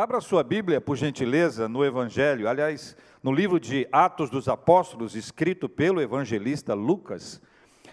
[0.00, 5.68] Abra sua Bíblia, por gentileza, no Evangelho, aliás, no livro de Atos dos Apóstolos, escrito
[5.68, 7.38] pelo evangelista Lucas.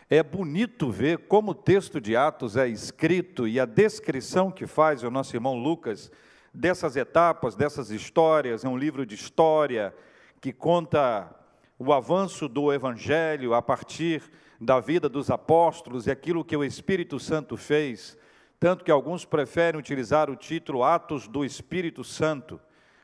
[0.10, 5.04] É bonito ver como o texto de Atos é escrito e a descrição que faz
[5.04, 6.10] o nosso irmão Lucas
[6.54, 8.64] dessas etapas, dessas histórias.
[8.64, 9.94] É um livro de história
[10.40, 11.30] que conta
[11.78, 14.24] o avanço do Evangelho a partir
[14.62, 18.18] da vida dos apóstolos e aquilo que o Espírito Santo fez
[18.60, 22.60] tanto que alguns preferem utilizar o título Atos do Espírito Santo,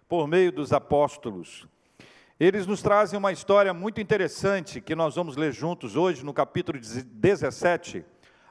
[0.08, 1.68] por meio dos apóstolos.
[2.40, 6.80] Eles nos trazem uma história muito interessante que nós vamos ler juntos hoje no capítulo
[6.80, 8.04] 17,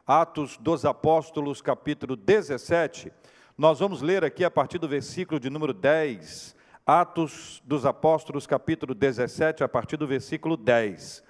[0.06, 3.12] Atos dos Apóstolos, capítulo 17.
[3.58, 8.94] Nós vamos ler aqui a partir do versículo de número 10, Atos dos Apóstolos, capítulo
[8.94, 11.22] 17, a partir do versículo 10.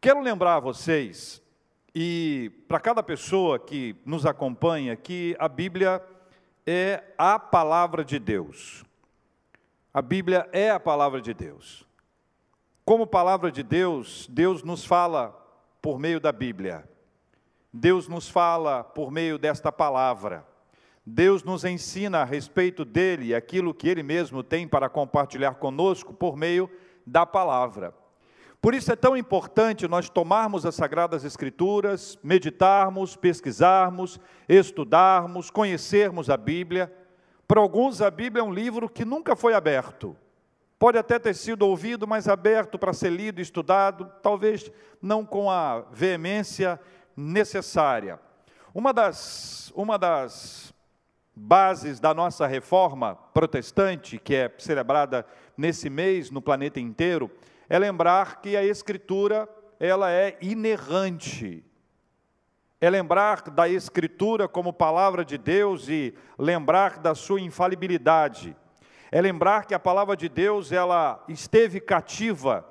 [0.00, 1.42] Quero lembrar a vocês
[1.94, 6.02] e para cada pessoa que nos acompanha, que a Bíblia
[6.66, 8.84] é a palavra de Deus.
[9.92, 11.86] A Bíblia é a palavra de Deus.
[12.84, 15.30] Como palavra de Deus, Deus nos fala
[15.80, 16.88] por meio da Bíblia.
[17.72, 20.46] Deus nos fala por meio desta palavra.
[21.04, 26.36] Deus nos ensina a respeito dele, aquilo que ele mesmo tem para compartilhar conosco por
[26.36, 26.70] meio
[27.06, 27.94] da palavra.
[28.60, 36.36] Por isso é tão importante nós tomarmos as Sagradas Escrituras, meditarmos, pesquisarmos, estudarmos, conhecermos a
[36.36, 36.92] Bíblia.
[37.46, 40.16] Para alguns, a Bíblia é um livro que nunca foi aberto.
[40.76, 45.80] Pode até ter sido ouvido, mas aberto para ser lido, estudado, talvez não com a
[45.92, 46.80] veemência
[47.16, 48.18] necessária.
[48.74, 50.72] Uma das, uma das
[51.34, 55.24] bases da nossa reforma protestante, que é celebrada
[55.56, 57.30] nesse mês no planeta inteiro,
[57.68, 61.64] é lembrar que a Escritura ela é inerrante.
[62.80, 68.56] É lembrar da Escritura como palavra de Deus e lembrar da sua infalibilidade.
[69.10, 72.64] É lembrar que a palavra de Deus ela esteve cativa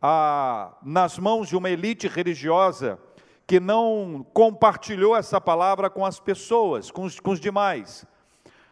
[0.00, 2.98] a, nas mãos de uma elite religiosa
[3.46, 8.06] que não compartilhou essa palavra com as pessoas, com os, com os demais.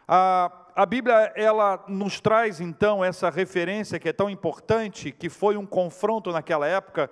[0.06, 5.56] A, a Bíblia ela nos traz então essa referência que é tão importante, que foi
[5.56, 7.10] um confronto naquela época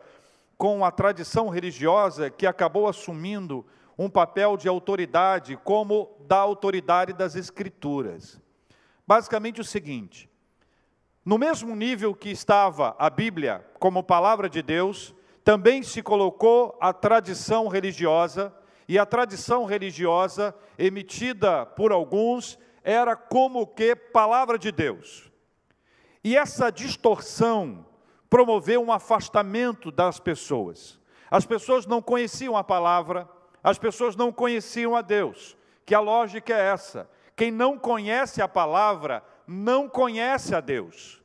[0.57, 3.67] com a tradição religiosa que acabou assumindo
[3.99, 8.41] um papel de autoridade como da autoridade das escrituras.
[9.05, 10.31] Basicamente o seguinte:
[11.25, 15.13] no mesmo nível que estava a Bíblia como palavra de Deus,
[15.43, 18.55] também se colocou a tradição religiosa,
[18.89, 25.29] e a tradição religiosa emitida por alguns era como que palavra de Deus.
[26.23, 27.85] E essa distorção
[28.31, 30.97] promoveu um afastamento das pessoas.
[31.29, 33.29] As pessoas não conheciam a palavra,
[33.63, 35.57] as pessoas não conheciam a Deus.
[35.85, 41.21] Que a lógica é essa: quem não conhece a palavra não conhece a Deus.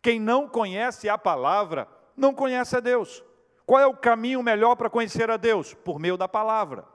[0.00, 1.86] Quem não conhece a palavra
[2.16, 3.22] não conhece a Deus.
[3.66, 5.74] Qual é o caminho melhor para conhecer a Deus?
[5.74, 6.86] Por meio da palavra.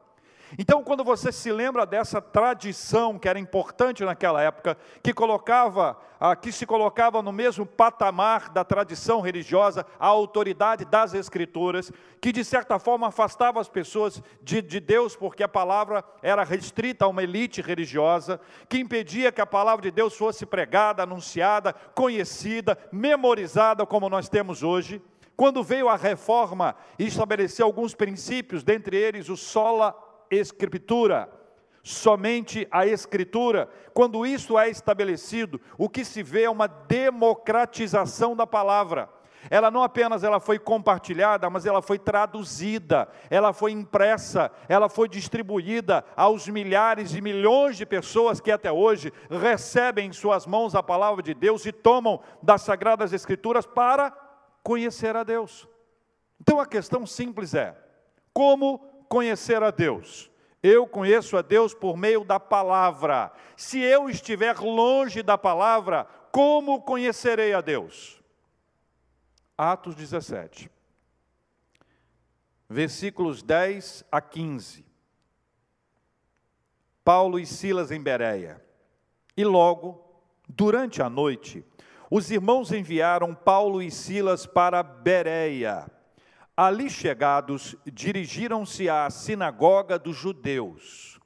[0.58, 6.36] Então, quando você se lembra dessa tradição que era importante naquela época, que colocava, ah,
[6.36, 12.44] que se colocava no mesmo patamar da tradição religiosa, a autoridade das escrituras, que de
[12.44, 17.24] certa forma afastava as pessoas de, de Deus, porque a palavra era restrita a uma
[17.24, 24.10] elite religiosa, que impedia que a palavra de Deus fosse pregada, anunciada, conhecida, memorizada, como
[24.10, 25.02] nós temos hoje.
[25.38, 31.30] Quando veio a reforma e estabeleceu alguns princípios, dentre eles o sola Escritura,
[31.84, 33.70] somente a Escritura.
[33.94, 39.10] Quando isso é estabelecido, o que se vê é uma democratização da palavra.
[39.50, 45.10] Ela não apenas ela foi compartilhada, mas ela foi traduzida, ela foi impressa, ela foi
[45.10, 50.84] distribuída aos milhares e milhões de pessoas que até hoje recebem em suas mãos a
[50.84, 54.12] palavra de Deus e tomam das sagradas escrituras para
[54.64, 55.68] conhecer a Deus.
[56.40, 57.76] Então a questão simples é:
[58.34, 60.32] como conhecer a Deus?
[60.64, 63.34] Eu conheço a Deus por meio da palavra.
[63.58, 68.24] Se eu estiver longe da palavra, como conhecerei a Deus?
[69.58, 70.72] Atos 17,
[72.70, 74.86] versículos 10 a 15.
[77.04, 78.64] Paulo e Silas em Bereia.
[79.36, 81.66] E logo, durante a noite,
[82.10, 85.92] os irmãos enviaram Paulo e Silas para Bereia
[86.64, 91.20] Ali chegados, dirigiram-se à sinagoga dos judeus.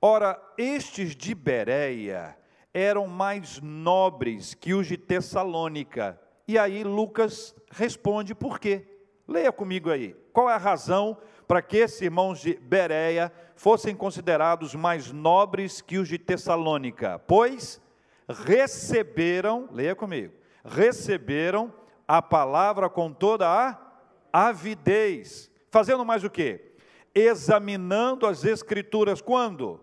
[0.00, 2.38] Ora, estes de Bereia
[2.72, 6.16] eram mais nobres que os de Tessalônica.
[6.46, 8.86] E aí Lucas responde por quê?
[9.26, 10.14] Leia comigo aí.
[10.32, 15.98] Qual é a razão para que esses irmãos de Bereia fossem considerados mais nobres que
[15.98, 17.18] os de Tessalônica?
[17.26, 17.82] Pois
[18.28, 20.34] receberam, leia comigo,
[20.64, 21.74] receberam
[22.06, 23.87] a palavra com toda a
[24.32, 26.72] avidez, fazendo mais o quê?
[27.14, 29.80] Examinando as escrituras quando?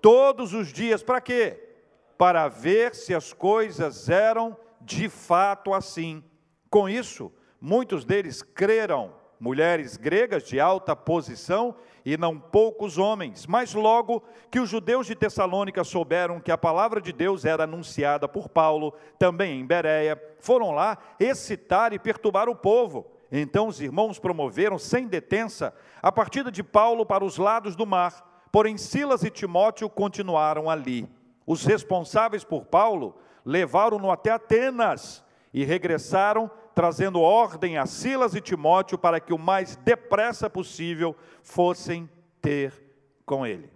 [0.00, 1.58] Todos os dias, para quê?
[2.16, 6.22] Para ver se as coisas eram de fato assim.
[6.68, 11.74] Com isso, muitos deles creram, mulheres gregas de alta posição
[12.04, 13.46] e não poucos homens.
[13.46, 18.28] Mas logo que os judeus de Tessalônica souberam que a palavra de Deus era anunciada
[18.28, 23.06] por Paulo, também em Bereia, foram lá excitar e perturbar o povo.
[23.30, 28.46] Então os irmãos promoveram sem detença a partida de Paulo para os lados do mar,
[28.50, 31.08] porém Silas e Timóteo continuaram ali.
[31.46, 38.96] Os responsáveis por Paulo levaram-no até Atenas e regressaram trazendo ordem a Silas e Timóteo
[38.96, 42.08] para que o mais depressa possível fossem
[42.40, 42.72] ter
[43.26, 43.70] com ele.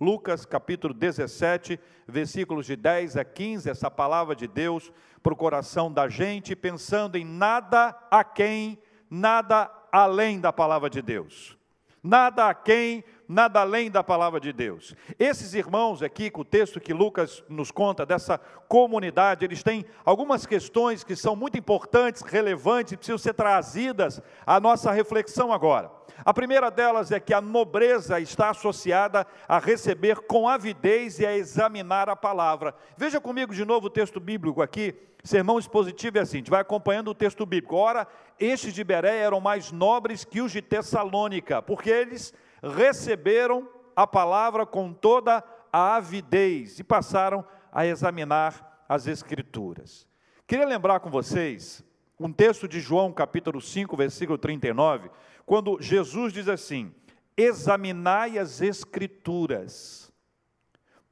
[0.00, 5.92] Lucas capítulo 17, versículos de 10 a 15, essa palavra de Deus para o coração
[5.92, 8.78] da gente, pensando em nada a quem,
[9.10, 11.56] nada além da palavra de Deus.
[12.02, 14.94] Nada a quem, nada além da palavra de Deus.
[15.18, 20.46] Esses irmãos aqui, com o texto que Lucas nos conta dessa comunidade, eles têm algumas
[20.46, 25.90] questões que são muito importantes, relevantes, e precisam ser trazidas à nossa reflexão agora.
[26.24, 31.36] A primeira delas é que a nobreza está associada a receber com avidez e a
[31.36, 32.74] examinar a palavra.
[32.96, 36.60] Veja comigo de novo o texto bíblico aqui, sermão expositivo é assim, a gente vai
[36.60, 37.76] acompanhando o texto bíblico.
[37.76, 38.06] Ora,
[38.40, 42.32] estes de Beré eram mais nobres que os de Tessalônica, porque eles
[42.62, 50.06] receberam a palavra com toda a avidez e passaram a examinar as Escrituras.
[50.46, 51.84] Queria lembrar com vocês
[52.18, 55.10] um texto de João, capítulo 5, versículo 39,
[55.44, 56.92] quando Jesus diz assim:
[57.36, 60.12] Examinai as Escrituras,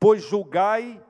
[0.01, 1.03] pois julgai,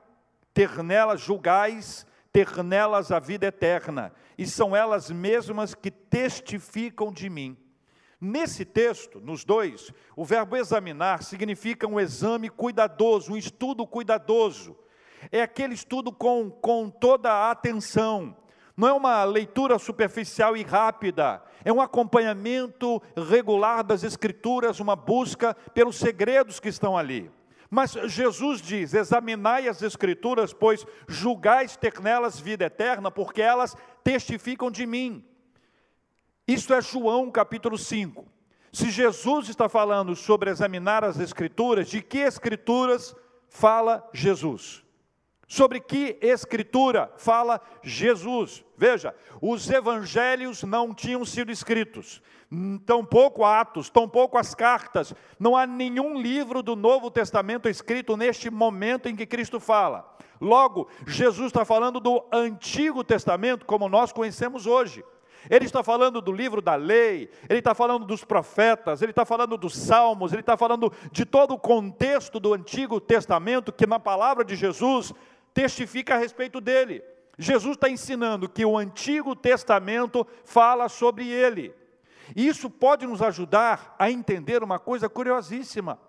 [0.53, 7.29] ter nelas, julgais, ter nelas a vida eterna, e são elas mesmas que testificam de
[7.29, 7.57] mim.
[8.19, 14.75] Nesse texto, nos dois, o verbo examinar significa um exame cuidadoso, um estudo cuidadoso.
[15.31, 18.35] É aquele estudo com, com toda a atenção.
[18.75, 25.55] Não é uma leitura superficial e rápida, é um acompanhamento regular das Escrituras, uma busca
[25.73, 27.31] pelos segredos que estão ali.
[27.69, 34.71] Mas Jesus diz: examinai as Escrituras, pois julgais ter nelas vida eterna, porque elas testificam
[34.71, 35.23] de mim.
[36.47, 38.25] Isso é João capítulo 5.
[38.71, 43.13] Se Jesus está falando sobre examinar as Escrituras, de que Escrituras
[43.49, 44.81] fala Jesus?
[45.45, 48.63] Sobre que Escritura fala Jesus?
[48.77, 52.21] Veja, os evangelhos não tinham sido escritos,
[52.85, 59.09] tampouco Atos, tampouco as cartas, não há nenhum livro do Novo Testamento escrito neste momento
[59.09, 60.15] em que Cristo fala.
[60.39, 65.03] Logo, Jesus está falando do Antigo Testamento como nós conhecemos hoje.
[65.49, 69.57] Ele está falando do livro da lei, ele está falando dos profetas, ele está falando
[69.57, 74.43] dos salmos, ele está falando de todo o contexto do Antigo Testamento que na palavra
[74.43, 75.13] de Jesus
[75.53, 77.03] testifica a respeito dele.
[77.37, 81.73] Jesus está ensinando que o Antigo Testamento fala sobre ele.
[82.35, 85.99] E isso pode nos ajudar a entender uma coisa curiosíssima.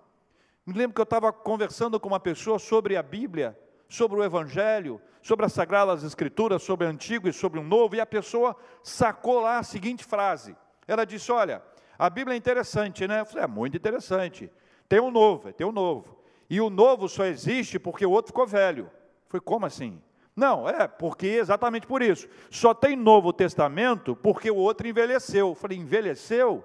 [0.67, 3.59] Me lembro que eu estava conversando com uma pessoa sobre a Bíblia,
[3.89, 8.01] sobre o Evangelho, sobre as Sagradas Escrituras, sobre o Antigo e sobre o Novo, e
[8.01, 10.55] a pessoa sacou lá a seguinte frase.
[10.87, 11.63] Ela disse: Olha,
[11.99, 13.21] a Bíblia é interessante, né?
[13.21, 14.51] Eu falei, é muito interessante.
[14.89, 16.17] Tem um novo, tem um novo.
[16.49, 18.85] E o novo só existe porque o outro ficou velho.
[18.85, 20.01] Eu falei, como assim?
[20.35, 22.29] Não, é porque exatamente por isso.
[22.49, 25.49] Só tem Novo Testamento porque o outro envelheceu.
[25.49, 26.65] Eu falei, envelheceu?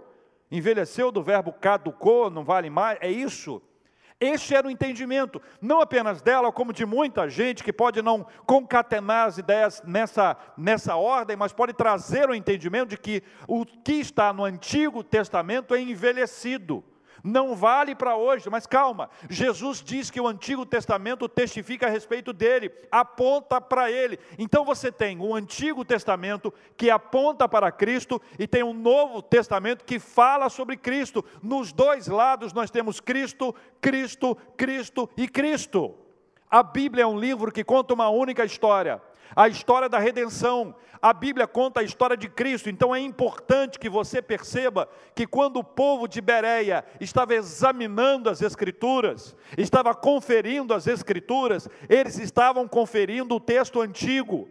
[0.51, 2.99] Envelheceu do verbo caducou, não vale mais?
[3.01, 3.59] É isso?
[4.23, 9.27] Este era o entendimento, não apenas dela, como de muita gente que pode não concatenar
[9.27, 14.31] as ideias nessa, nessa ordem, mas pode trazer o entendimento de que o que está
[14.31, 16.81] no Antigo Testamento é envelhecido
[17.23, 22.33] não vale para hoje, mas calma, Jesus diz que o Antigo Testamento testifica a respeito
[22.33, 24.19] dele, aponta para ele.
[24.37, 29.85] Então você tem o Antigo Testamento que aponta para Cristo e tem um Novo Testamento
[29.85, 31.23] que fala sobre Cristo.
[31.41, 35.95] Nos dois lados nós temos Cristo, Cristo, Cristo e Cristo.
[36.51, 39.01] A Bíblia é um livro que conta uma única história
[39.35, 40.75] a história da redenção.
[41.01, 45.57] A Bíblia conta a história de Cristo, então é importante que você perceba que quando
[45.57, 53.35] o povo de Bereia estava examinando as Escrituras, estava conferindo as Escrituras, eles estavam conferindo
[53.35, 54.47] o texto antigo,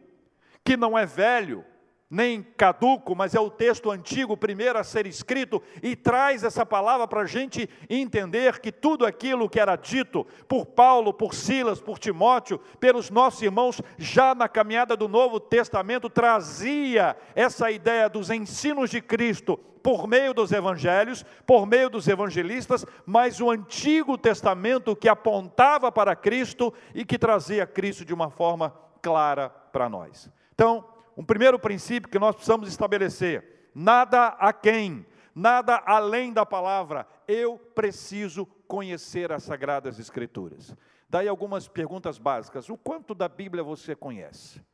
[0.63, 1.65] que não é velho,
[2.13, 7.09] nem caduco, mas é o texto antigo, primeiro a ser escrito, e traz essa palavra
[7.09, 11.99] para a gente entender que tudo aquilo que era dito por Paulo, por Silas, por
[11.99, 18.91] Timóteo, pelos nossos irmãos, já na caminhada do Novo Testamento, trazia essa ideia dos ensinos
[18.91, 25.09] de Cristo por meio dos evangelhos, por meio dos evangelistas, mas o Antigo Testamento que
[25.09, 30.31] apontava para Cristo e que trazia Cristo de uma forma clara para nós.
[30.55, 37.07] Então, um primeiro princípio que nós precisamos estabelecer: nada a quem, nada além da palavra,
[37.27, 40.75] eu preciso conhecer as Sagradas Escrituras.
[41.09, 44.65] Daí algumas perguntas básicas: o quanto da Bíblia você conhece?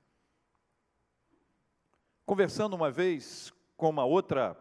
[2.25, 4.57] Conversando uma vez com uma outra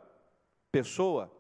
[0.71, 1.31] pessoa,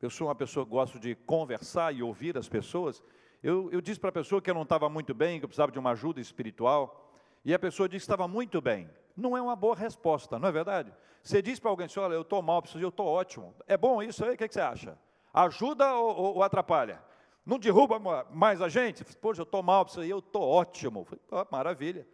[0.00, 3.02] eu sou uma pessoa que gosto de conversar e ouvir as pessoas,
[3.42, 5.70] eu, eu disse para a pessoa que eu não estava muito bem, que eu precisava
[5.70, 7.12] de uma ajuda espiritual,
[7.44, 10.52] e a pessoa disse que estava muito bem não é uma boa resposta, não é
[10.52, 10.92] verdade?
[11.22, 13.54] Você diz para alguém assim, olha, eu estou mal, preciso, eu estou ótimo.
[13.66, 14.34] É bom isso aí?
[14.34, 14.98] O que, que você acha?
[15.32, 17.02] Ajuda ou, ou, ou, atrapalha?
[17.46, 17.98] Não derruba
[18.30, 19.04] mais a gente?
[19.16, 21.06] Poxa, eu estou mal, preciso, eu estou ótimo.
[21.50, 22.06] Maravilha.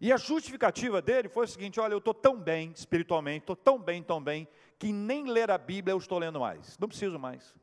[0.00, 3.78] E a justificativa dele foi o seguinte: olha, eu estou tão bem espiritualmente, estou tão
[3.78, 4.46] bem, tão bem,
[4.78, 6.78] que nem ler a Bíblia eu estou lendo mais.
[6.78, 7.54] Não preciso mais.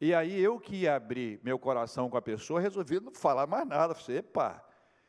[0.00, 3.66] E aí eu que ia abrir meu coração com a pessoa, resolvi não falar mais
[3.66, 3.94] nada.
[3.94, 4.62] Falei, epa,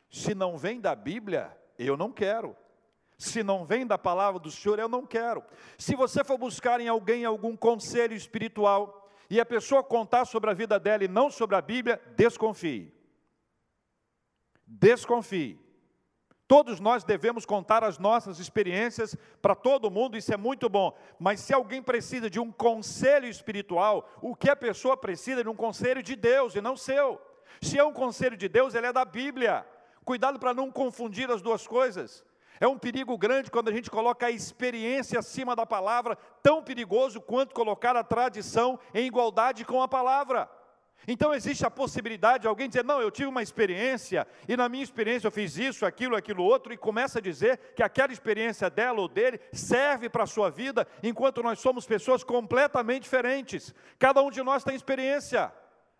[0.08, 2.56] se não vem da Bíblia, eu não quero.
[3.18, 5.42] Se não vem da palavra do Senhor, eu não quero.
[5.78, 10.54] Se você for buscar em alguém algum conselho espiritual e a pessoa contar sobre a
[10.54, 12.92] vida dela e não sobre a Bíblia, desconfie.
[14.66, 15.58] Desconfie.
[16.48, 20.96] Todos nós devemos contar as nossas experiências para todo mundo, isso é muito bom.
[21.18, 25.48] Mas se alguém precisa de um conselho espiritual, o que a pessoa precisa é de
[25.48, 27.20] um conselho de Deus e não seu.
[27.60, 29.66] Se é um conselho de Deus, ele é da Bíblia.
[30.06, 32.24] Cuidado para não confundir as duas coisas.
[32.60, 37.20] É um perigo grande quando a gente coloca a experiência acima da palavra, tão perigoso
[37.20, 40.48] quanto colocar a tradição em igualdade com a palavra.
[41.08, 44.84] Então existe a possibilidade de alguém dizer: Não, eu tive uma experiência, e na minha
[44.84, 49.00] experiência eu fiz isso, aquilo, aquilo outro, e começa a dizer que aquela experiência dela
[49.00, 53.74] ou dele serve para a sua vida, enquanto nós somos pessoas completamente diferentes.
[53.98, 55.52] Cada um de nós tem experiência.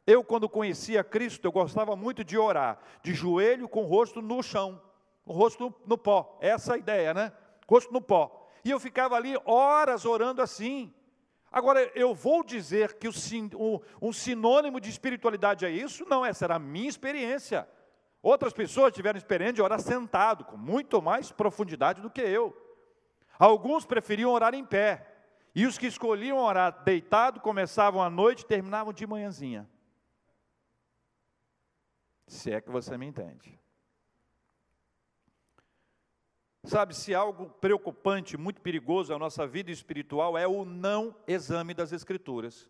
[0.07, 4.41] Eu, quando conhecia Cristo, eu gostava muito de orar, de joelho com o rosto no
[4.41, 4.81] chão,
[5.25, 7.33] o rosto no, pó, essa a ideia, né?
[7.69, 8.49] Rosto no pó.
[8.65, 10.95] E eu ficava ali horas orando assim.
[11.51, 16.05] Agora, eu vou dizer que o, um sinônimo de espiritualidade é isso?
[16.09, 17.69] Não, essa era a minha experiência.
[18.23, 22.57] Outras pessoas tiveram experiência de orar sentado, com muito mais profundidade do que eu.
[23.39, 25.15] Alguns preferiam orar em pé.
[25.55, 29.69] E os que escolhiam orar deitado começavam à noite e terminavam de manhãzinha.
[32.26, 33.59] Se é que você me entende.
[36.64, 41.92] Sabe, se algo preocupante, muito perigoso na nossa vida espiritual é o não exame das
[41.92, 42.68] Escrituras.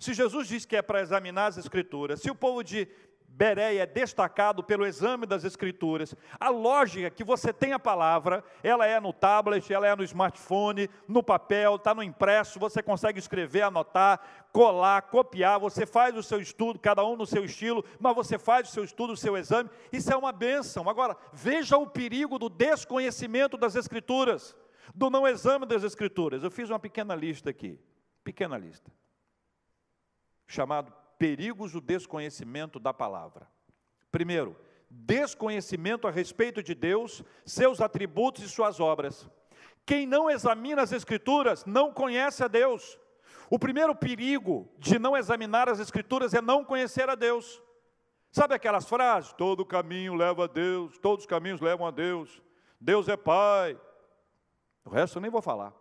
[0.00, 2.88] Se Jesus diz que é para examinar as Escrituras, se o povo de
[3.34, 6.14] Bereia é destacado pelo exame das escrituras.
[6.38, 10.88] A lógica que você tem a palavra, ela é no tablet, ela é no smartphone,
[11.08, 14.20] no papel, está no impresso, você consegue escrever, anotar,
[14.52, 18.68] colar, copiar, você faz o seu estudo, cada um no seu estilo, mas você faz
[18.68, 20.86] o seu estudo, o seu exame, isso é uma bênção.
[20.90, 24.54] Agora, veja o perigo do desconhecimento das escrituras,
[24.94, 26.44] do não exame das escrituras.
[26.44, 27.80] Eu fiz uma pequena lista aqui,
[28.22, 28.92] pequena lista,
[30.46, 30.92] chamado
[31.22, 33.46] perigos do desconhecimento da palavra.
[34.10, 34.56] Primeiro,
[34.90, 39.30] desconhecimento a respeito de Deus, seus atributos e suas obras.
[39.86, 42.98] Quem não examina as Escrituras não conhece a Deus.
[43.48, 47.62] O primeiro perigo de não examinar as Escrituras é não conhecer a Deus.
[48.32, 49.32] Sabe aquelas frases?
[49.32, 52.42] Todo caminho leva a Deus, todos os caminhos levam a Deus,
[52.80, 53.80] Deus é Pai.
[54.84, 55.72] O resto eu nem vou falar.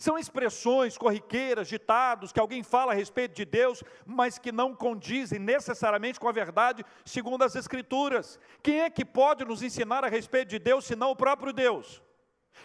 [0.00, 5.38] São expressões corriqueiras, ditados, que alguém fala a respeito de Deus, mas que não condizem
[5.38, 8.40] necessariamente com a verdade segundo as Escrituras.
[8.62, 12.02] Quem é que pode nos ensinar a respeito de Deus, senão o próprio Deus?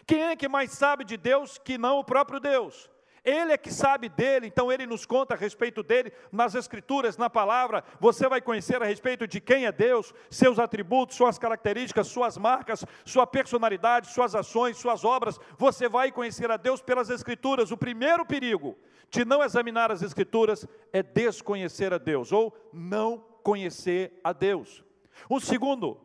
[0.08, 2.90] Quem é que mais sabe de Deus que não o próprio Deus?
[3.26, 7.28] Ele é que sabe dele, então ele nos conta a respeito dele nas Escrituras, na
[7.28, 7.84] palavra.
[8.00, 12.86] Você vai conhecer a respeito de quem é Deus, seus atributos, suas características, suas marcas,
[13.04, 15.40] sua personalidade, suas ações, suas obras.
[15.58, 17.72] Você vai conhecer a Deus pelas Escrituras.
[17.72, 18.78] O primeiro perigo
[19.10, 24.84] de não examinar as Escrituras é desconhecer a Deus ou não conhecer a Deus.
[25.28, 26.00] O segundo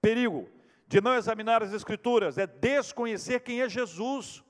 [0.00, 0.48] perigo
[0.86, 4.44] de não examinar as Escrituras é desconhecer quem é Jesus.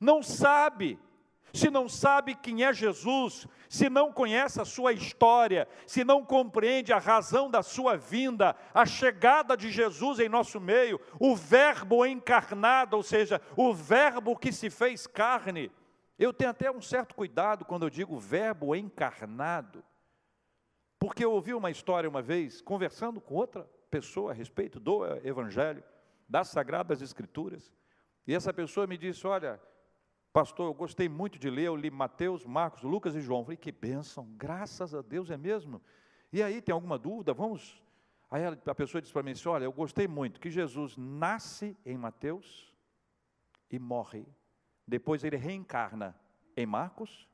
[0.00, 0.96] Não sabe
[1.52, 6.92] se não sabe quem é Jesus, se não conhece a sua história, se não compreende
[6.92, 12.96] a razão da sua vinda, a chegada de Jesus em nosso meio, o Verbo encarnado,
[12.96, 15.70] ou seja, o Verbo que se fez carne.
[16.18, 19.82] Eu tenho até um certo cuidado quando eu digo Verbo encarnado,
[20.98, 25.82] porque eu ouvi uma história uma vez, conversando com outra pessoa a respeito do Evangelho,
[26.28, 27.72] das Sagradas Escrituras,
[28.26, 29.60] e essa pessoa me disse: Olha,
[30.32, 33.44] Pastor, eu gostei muito de ler, eu li Mateus, Marcos, Lucas e João.
[33.44, 35.82] Falei, que bênção, graças a Deus, é mesmo?
[36.32, 37.34] E aí, tem alguma dúvida?
[37.34, 37.82] Vamos.
[38.30, 41.96] Aí a pessoa disse para mim assim: Olha, eu gostei muito que Jesus nasce em
[41.96, 42.72] Mateus
[43.68, 44.24] e morre.
[44.86, 46.16] Depois ele reencarna
[46.56, 47.28] em Marcos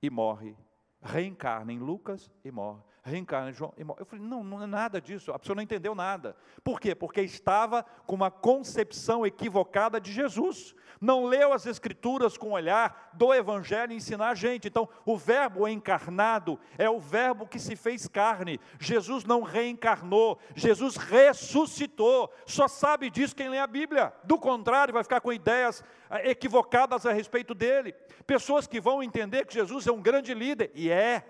[0.00, 0.56] e morre.
[1.02, 3.54] Reencarna em Lucas e morre reencarna.
[3.98, 6.36] Eu falei, não, não é nada disso, a pessoa não entendeu nada.
[6.62, 6.94] Por quê?
[6.94, 10.74] Porque estava com uma concepção equivocada de Jesus.
[11.00, 14.68] Não leu as escrituras com o olhar do Evangelho ensinar a gente.
[14.68, 18.58] Então, o verbo encarnado é o verbo que se fez carne.
[18.80, 22.32] Jesus não reencarnou, Jesus ressuscitou.
[22.46, 24.12] Só sabe disso quem lê a Bíblia.
[24.24, 27.94] Do contrário, vai ficar com ideias eh, equivocadas a respeito dele.
[28.26, 31.24] Pessoas que vão entender que Jesus é um grande líder, e é,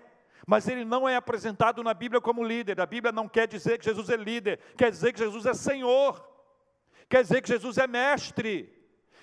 [0.47, 2.79] mas ele não é apresentado na Bíblia como líder.
[2.79, 6.25] A Bíblia não quer dizer que Jesus é líder, quer dizer que Jesus é Senhor,
[7.09, 8.73] quer dizer que Jesus é mestre,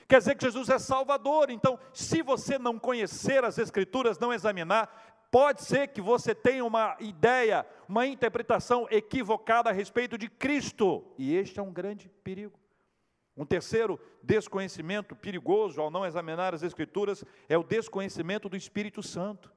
[0.07, 1.49] quer dizer que Jesus é Salvador.
[1.49, 6.95] Então, se você não conhecer as Escrituras, não examinar, pode ser que você tenha uma
[7.01, 12.61] ideia, uma interpretação equivocada a respeito de Cristo, e este é um grande perigo.
[13.35, 19.54] Um terceiro desconhecimento perigoso ao não examinar as Escrituras é o desconhecimento do Espírito Santo.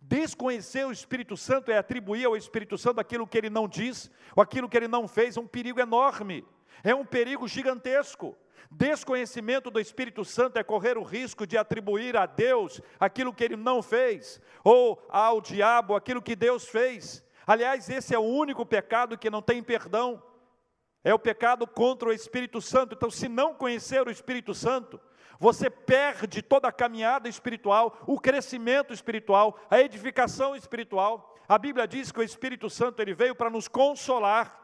[0.00, 4.42] Desconhecer o Espírito Santo é atribuir ao Espírito Santo aquilo que ele não diz, ou
[4.42, 6.44] aquilo que ele não fez, é um perigo enorme,
[6.82, 8.36] é um perigo gigantesco.
[8.70, 13.56] Desconhecimento do Espírito Santo é correr o risco de atribuir a Deus aquilo que ele
[13.56, 17.24] não fez, ou ao diabo aquilo que Deus fez.
[17.46, 20.22] Aliás, esse é o único pecado que não tem perdão.
[21.02, 22.94] É o pecado contra o Espírito Santo.
[22.94, 24.98] Então, se não conhecer o Espírito Santo,
[25.44, 31.36] você perde toda a caminhada espiritual, o crescimento espiritual, a edificação espiritual.
[31.46, 34.58] A Bíblia diz que o Espírito Santo ele veio para nos consolar.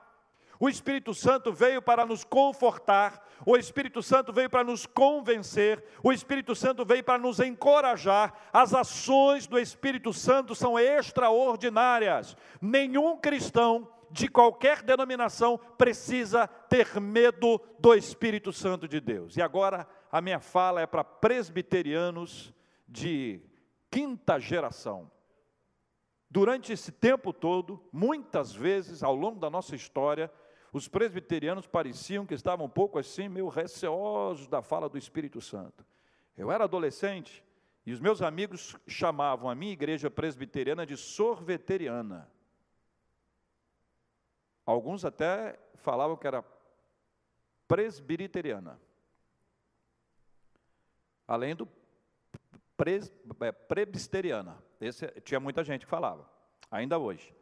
[0.58, 6.12] O Espírito Santo veio para nos confortar, o Espírito Santo veio para nos convencer, o
[6.12, 8.32] Espírito Santo veio para nos encorajar.
[8.50, 12.34] As ações do Espírito Santo são extraordinárias.
[12.58, 19.36] Nenhum cristão de qualquer denominação precisa ter medo do Espírito Santo de Deus.
[19.36, 22.52] E agora, a minha fala é para presbiterianos
[22.88, 23.40] de
[23.90, 25.10] quinta geração.
[26.28, 30.30] Durante esse tempo todo, muitas vezes ao longo da nossa história,
[30.72, 35.84] os presbiterianos pareciam que estavam um pouco assim, meio receosos da fala do Espírito Santo.
[36.36, 37.44] Eu era adolescente
[37.86, 42.30] e os meus amigos chamavam a minha igreja presbiteriana de sorveteriana.
[44.64, 46.44] Alguns até falavam que era
[47.66, 48.80] presbiteriana
[51.30, 51.68] além do
[52.76, 54.60] pres, é, prebisteriana.
[54.80, 56.28] Esse tinha muita gente que falava,
[56.68, 57.32] ainda hoje.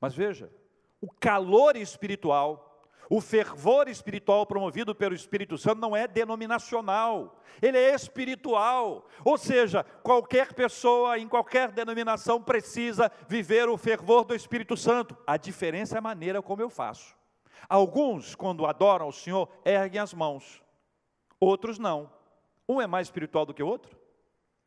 [0.00, 0.52] Mas veja,
[1.00, 7.94] o calor espiritual, o fervor espiritual promovido pelo Espírito Santo não é denominacional, ele é
[7.94, 9.06] espiritual.
[9.24, 15.16] Ou seja, qualquer pessoa em qualquer denominação precisa viver o fervor do Espírito Santo.
[15.24, 17.14] A diferença é a maneira como eu faço.
[17.68, 20.60] Alguns, quando adoram o Senhor, erguem as mãos,
[21.38, 22.18] outros não.
[22.70, 23.98] Um é mais espiritual do que o outro?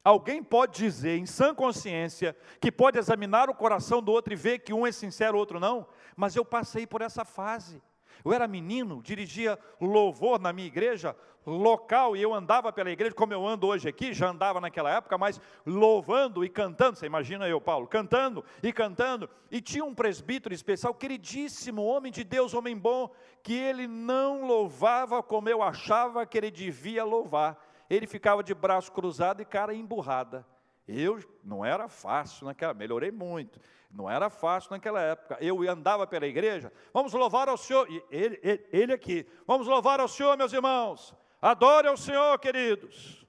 [0.04, 4.60] Alguém pode dizer, em sã consciência, que pode examinar o coração do outro e ver
[4.60, 5.88] que um é sincero, o outro não?
[6.14, 7.82] Mas eu passei por essa fase.
[8.26, 13.34] Eu era menino, dirigia louvor na minha igreja local e eu andava pela igreja, como
[13.34, 16.98] eu ando hoje aqui, já andava naquela época, mas louvando e cantando.
[16.98, 19.30] Você imagina eu, Paulo, cantando e cantando.
[19.50, 23.10] E tinha um presbítero especial, queridíssimo, homem de Deus, homem bom,
[23.42, 28.92] que ele não louvava como eu achava que ele devia louvar ele ficava de braço
[28.92, 30.46] cruzado e cara emburrada.
[30.88, 33.60] Eu não era fácil naquela, melhorei muito.
[33.90, 35.38] Não era fácil naquela época.
[35.40, 40.00] Eu andava pela igreja, vamos louvar ao Senhor, e ele, ele, ele aqui, vamos louvar
[40.00, 41.16] ao Senhor, meus irmãos.
[41.42, 43.23] Adore ao Senhor, queridos.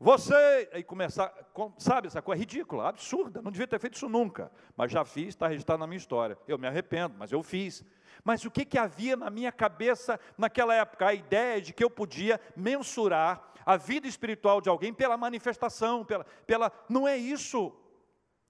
[0.00, 1.34] Você, e começar,
[1.76, 5.48] sabe, essa coisa ridícula, absurda, não devia ter feito isso nunca, mas já fiz, está
[5.48, 6.38] registrado na minha história.
[6.46, 7.84] Eu me arrependo, mas eu fiz.
[8.22, 11.08] Mas o que, que havia na minha cabeça naquela época?
[11.08, 16.24] A ideia de que eu podia mensurar a vida espiritual de alguém pela manifestação, pela,
[16.46, 16.72] pela.
[16.88, 17.72] Não é isso.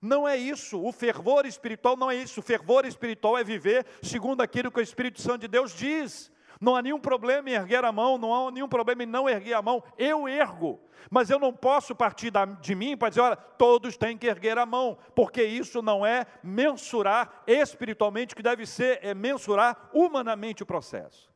[0.01, 0.81] Não é isso.
[0.81, 2.41] O fervor espiritual não é isso.
[2.41, 6.31] O fervor espiritual é viver segundo aquilo que o Espírito Santo de Deus diz.
[6.61, 9.55] Não há nenhum problema em erguer a mão, não há nenhum problema em não erguer
[9.55, 9.83] a mão.
[9.97, 14.27] Eu ergo, mas eu não posso partir de mim para dizer, olha, todos têm que
[14.27, 19.91] erguer a mão, porque isso não é mensurar espiritualmente, o que deve ser é mensurar
[19.93, 21.31] humanamente o processo.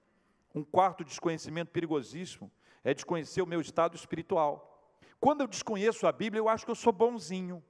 [0.54, 2.50] Um quarto desconhecimento perigosíssimo
[2.84, 4.68] é desconhecer o meu estado espiritual.
[5.20, 7.62] Quando eu desconheço a Bíblia, eu acho que eu sou bonzinho.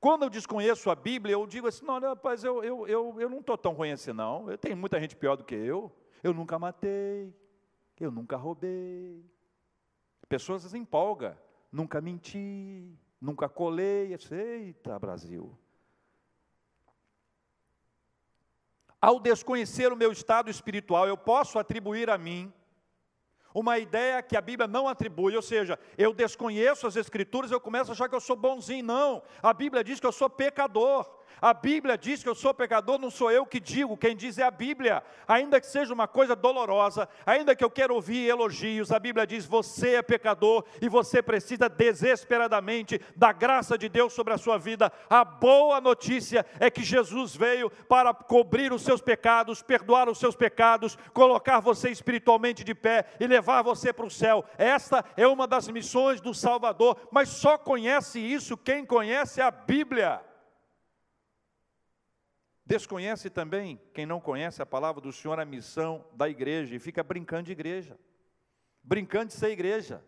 [0.00, 3.40] Quando eu desconheço a Bíblia, eu digo assim: não, rapaz, eu, eu, eu, eu não
[3.40, 4.50] estou tão ruim assim, não.
[4.50, 5.92] Eu tenho muita gente pior do que eu.
[6.22, 7.34] Eu nunca matei,
[7.98, 9.24] eu nunca roubei.
[10.28, 11.36] Pessoas se empolgam,
[11.72, 14.16] nunca menti, nunca colei.
[14.30, 15.58] Eita, Brasil.
[19.00, 22.52] Ao desconhecer o meu estado espiritual, eu posso atribuir a mim
[23.54, 27.90] uma ideia que a Bíblia não atribui, ou seja, eu desconheço as Escrituras, eu começo
[27.90, 28.84] a achar que eu sou bonzinho.
[28.84, 31.10] Não, a Bíblia diz que eu sou pecador.
[31.40, 34.42] A Bíblia diz que eu sou pecador, não sou eu que digo, quem diz é
[34.42, 35.02] a Bíblia.
[35.26, 39.46] Ainda que seja uma coisa dolorosa, ainda que eu quero ouvir elogios, a Bíblia diz:
[39.46, 44.92] você é pecador e você precisa desesperadamente da graça de Deus sobre a sua vida.
[45.08, 50.36] A boa notícia é que Jesus veio para cobrir os seus pecados, perdoar os seus
[50.36, 54.44] pecados, colocar você espiritualmente de pé e levar você para o céu.
[54.58, 60.20] Esta é uma das missões do Salvador, mas só conhece isso quem conhece a Bíblia.
[62.70, 67.02] Desconhece também, quem não conhece a palavra do Senhor, a missão da igreja e fica
[67.02, 67.98] brincando de igreja,
[68.80, 70.00] brincando de ser igreja,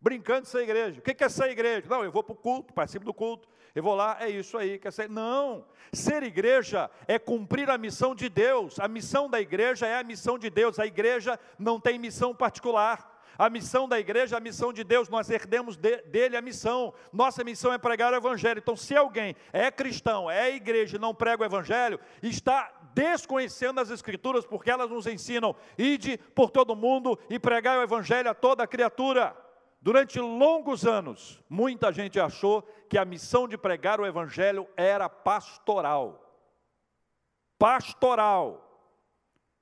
[0.00, 0.98] brincando de ser igreja.
[0.98, 1.86] O que é ser igreja?
[1.86, 4.78] Não, eu vou para o culto, participo do culto, eu vou lá, é isso aí,
[4.78, 5.10] quer ser.
[5.10, 10.02] Não, ser igreja é cumprir a missão de Deus, a missão da igreja é a
[10.02, 13.17] missão de Deus, a igreja não tem missão particular.
[13.38, 16.92] A missão da igreja, a missão de Deus, nós herdemos de, dele a missão.
[17.12, 18.58] Nossa missão é pregar o evangelho.
[18.58, 23.90] Então, se alguém é cristão, é igreja e não prega o evangelho, está desconhecendo as
[23.90, 28.66] escrituras, porque elas nos ensinam: ide por todo mundo e pregar o evangelho a toda
[28.66, 29.36] criatura.
[29.80, 36.24] Durante longos anos, muita gente achou que a missão de pregar o evangelho era pastoral.
[37.56, 38.90] Pastoral,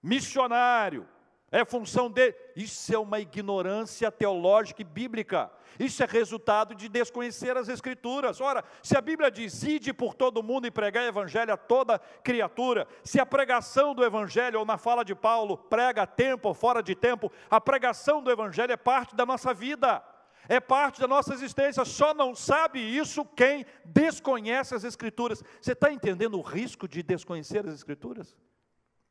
[0.03, 1.07] missionário,
[1.51, 2.35] é função dele.
[2.55, 5.51] Isso é uma ignorância teológica e bíblica.
[5.79, 8.41] Isso é resultado de desconhecer as Escrituras.
[8.41, 11.99] Ora, se a Bíblia diz: ide por todo mundo e pregar o Evangelho a toda
[12.23, 16.55] criatura, se a pregação do Evangelho, ou na fala de Paulo, prega a tempo ou
[16.55, 20.03] fora de tempo, a pregação do Evangelho é parte da nossa vida,
[20.49, 21.85] é parte da nossa existência.
[21.85, 25.45] Só não sabe isso quem desconhece as Escrituras.
[25.61, 28.37] Você está entendendo o risco de desconhecer as Escrituras?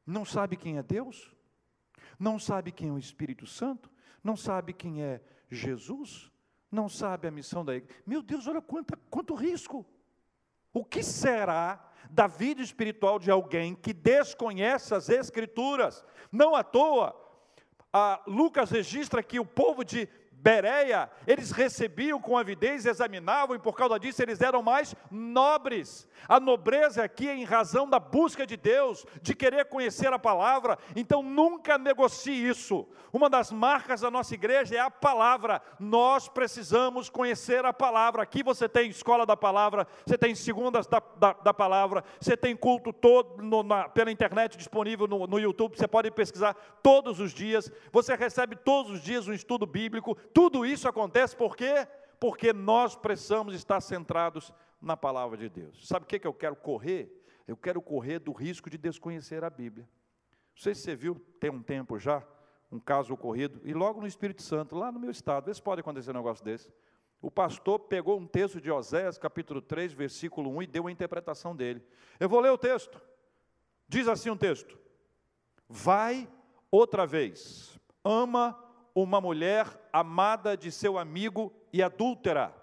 [0.05, 1.33] Não sabe quem é Deus?
[2.19, 3.89] Não sabe quem é o Espírito Santo,
[4.23, 6.32] não sabe quem é Jesus,
[6.71, 8.01] não sabe a missão da igreja.
[8.06, 9.86] Meu Deus, olha quanto, quanto risco.
[10.73, 16.04] O que será da vida espiritual de alguém que desconhece as Escrituras?
[16.32, 17.15] Não à toa,
[18.28, 20.10] Lucas registra que o povo de
[20.45, 26.08] Bereia, eles recebiam com avidez, examinavam, e por causa disso eles eram mais nobres.
[26.29, 30.77] A nobreza aqui é em razão da busca de Deus, de querer conhecer a palavra,
[30.95, 32.88] então nunca negocie isso.
[33.12, 38.21] Uma das marcas da nossa igreja é a palavra, nós precisamos conhecer a palavra.
[38.21, 42.55] Aqui você tem escola da palavra, você tem segundas da, da, da palavra, você tem
[42.55, 46.53] culto todo no, na, pela internet disponível no, no YouTube, você pode pesquisar
[46.84, 51.55] todos os dias, você recebe todos os dias um estudo bíblico tudo isso acontece por
[51.55, 51.87] quê?
[52.19, 55.87] Porque nós precisamos estar centrados na palavra de Deus.
[55.87, 57.23] Sabe o que, que eu quero correr?
[57.47, 59.87] Eu quero correr do risco de desconhecer a Bíblia.
[60.53, 62.21] Não sei se você viu, tem um tempo já,
[62.69, 65.79] um caso ocorrido, e logo no Espírito Santo, lá no meu estado, vê se pode
[65.79, 66.69] acontecer um negócio desse.
[67.21, 71.55] O pastor pegou um texto de Oséias, capítulo 3, versículo 1, e deu a interpretação
[71.55, 71.81] dele.
[72.19, 73.01] Eu vou ler o texto.
[73.87, 74.77] Diz assim um texto:
[75.69, 76.27] Vai
[76.69, 78.64] outra vez, ama
[78.95, 82.55] uma mulher amada de seu amigo e adúltera,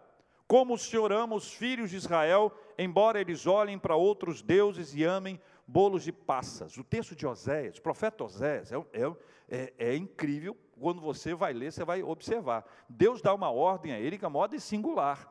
[0.48, 5.04] como o Senhor ama os filhos de Israel, embora eles olhem para outros deuses e
[5.04, 6.76] amem bolos de passas.
[6.78, 9.12] O texto de Oséias, o profeta Oséias, é, é,
[9.48, 12.64] é, é, incrível, quando você vai ler, você vai observar.
[12.88, 15.30] Deus dá uma ordem a ele que é modo singular.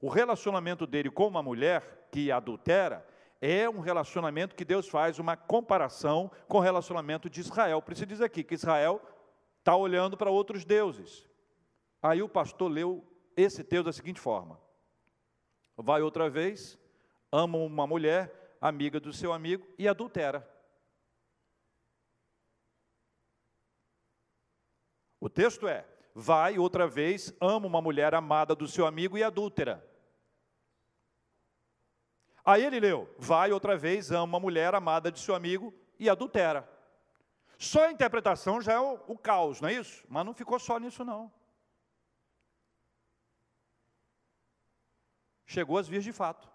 [0.00, 3.06] O relacionamento dele com uma mulher que adultera
[3.40, 7.80] é um relacionamento que Deus faz uma comparação com o relacionamento de Israel.
[7.80, 9.00] Por isso diz aqui que Israel
[9.60, 11.28] está olhando para outros deuses.
[12.02, 14.60] Aí o pastor leu esse texto da seguinte forma:
[15.76, 16.78] vai outra vez,
[17.30, 20.48] ama uma mulher, amiga do seu amigo, e adultera.
[25.20, 29.86] O texto é: vai outra vez, ama uma mulher amada do seu amigo e adúltera.
[32.42, 36.66] Aí ele leu: vai outra vez, ama uma mulher amada de seu amigo e adultera.
[37.60, 40.02] Só a interpretação já é o, o caos, não é isso?
[40.08, 41.30] Mas não ficou só nisso, não.
[45.44, 46.50] Chegou às vias de fato.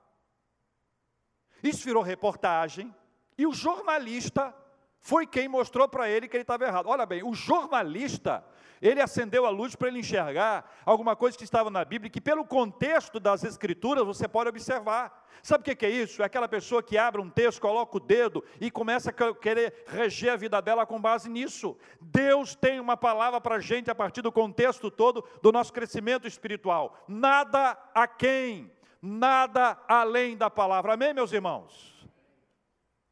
[1.61, 2.93] Isso virou reportagem,
[3.37, 4.51] e o jornalista
[4.97, 6.87] foi quem mostrou para ele que ele estava errado.
[6.87, 8.43] Olha bem, o jornalista,
[8.81, 12.45] ele acendeu a luz para ele enxergar alguma coisa que estava na Bíblia, que pelo
[12.45, 15.25] contexto das Escrituras você pode observar.
[15.43, 16.21] Sabe o que é isso?
[16.21, 20.33] É aquela pessoa que abre um texto, coloca o dedo e começa a querer reger
[20.33, 21.77] a vida dela com base nisso.
[22.01, 26.27] Deus tem uma palavra para a gente a partir do contexto todo do nosso crescimento
[26.27, 27.03] espiritual.
[27.07, 30.93] Nada a quem, nada além da palavra.
[30.93, 31.94] Amém, meus irmãos?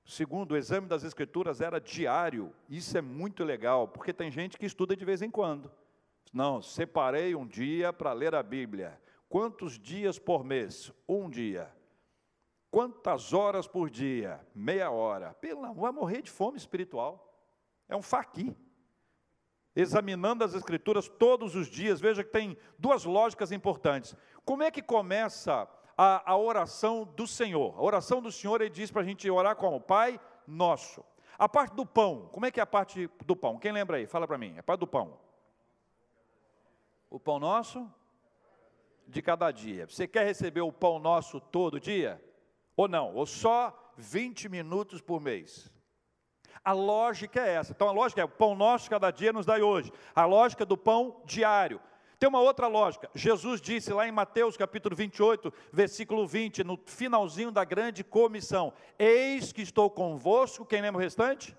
[0.05, 2.53] Segundo, o exame das escrituras era diário.
[2.69, 5.71] Isso é muito legal, porque tem gente que estuda de vez em quando.
[6.33, 8.99] Não, separei um dia para ler a Bíblia.
[9.29, 10.91] Quantos dias por mês?
[11.07, 11.71] Um dia.
[12.69, 14.45] Quantas horas por dia?
[14.53, 15.33] Meia hora.
[15.35, 17.31] Pelo vai morrer de fome espiritual.
[17.87, 18.55] É um faqui.
[19.75, 24.15] Examinando as escrituras todos os dias, veja que tem duas lógicas importantes.
[24.43, 27.77] Como é que começa a, a oração do Senhor.
[27.77, 29.79] A oração do Senhor, ele diz para a gente orar como?
[29.79, 31.03] Pai nosso.
[31.37, 33.57] A parte do pão, como é que é a parte do pão?
[33.57, 34.05] Quem lembra aí?
[34.05, 34.57] Fala para mim.
[34.57, 35.19] A parte do pão.
[37.09, 37.91] O pão nosso
[39.07, 39.87] de cada dia.
[39.87, 42.23] Você quer receber o pão nosso todo dia?
[42.75, 43.13] Ou não?
[43.13, 45.71] Ou só 20 minutos por mês?
[46.63, 47.71] A lógica é essa.
[47.71, 49.91] Então a lógica é o pão nosso cada dia nos dá hoje.
[50.15, 51.79] A lógica do pão diário.
[52.23, 53.09] Tem uma outra lógica.
[53.13, 59.51] Jesus disse lá em Mateus capítulo 28, versículo 20, no finalzinho da grande comissão: Eis
[59.51, 61.53] que estou convosco, quem lembra o restante?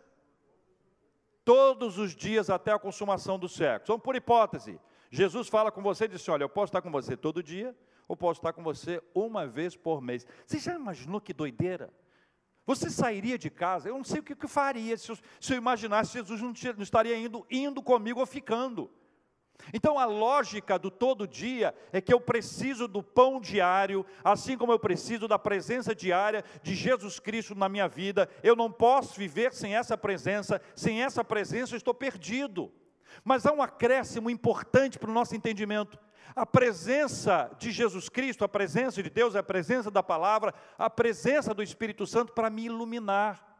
[1.45, 3.83] Todos os dias até a consumação do século.
[3.83, 7.15] Então, por hipótese, Jesus fala com você e diz: Olha, eu posso estar com você
[7.15, 7.77] todo dia,
[8.09, 10.27] ou posso estar com você uma vez por mês.
[10.47, 11.93] Você já imaginou que doideira?
[12.65, 16.15] Você sairia de casa, eu não sei o que faria se eu, se eu imaginasse
[16.15, 18.91] Jesus não, não estaria indo, indo comigo ou ficando.
[19.73, 24.73] Então a lógica do todo dia é que eu preciso do pão diário, assim como
[24.73, 28.29] eu preciso da presença diária de Jesus Cristo na minha vida.
[28.43, 32.73] Eu não posso viver sem essa presença, sem essa presença eu estou perdido.
[33.23, 35.99] Mas há um acréscimo importante para o nosso entendimento.
[36.35, 41.55] A presença de Jesus Cristo, a presença de Deus, a presença da palavra, a presença
[41.55, 43.53] do Espírito Santo para me iluminar.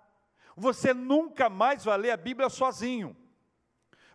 [0.57, 3.17] Você nunca mais vai ler a Bíblia sozinho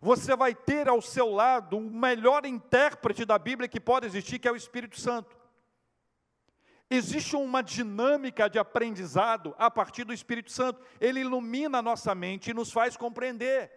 [0.02, 4.48] você vai ter ao seu lado o melhor intérprete da Bíblia que pode existir, que
[4.48, 5.38] é o Espírito Santo.
[6.90, 10.82] Existe uma dinâmica de aprendizado a partir do Espírito Santo.
[11.00, 13.72] Ele ilumina a nossa mente e nos faz compreender.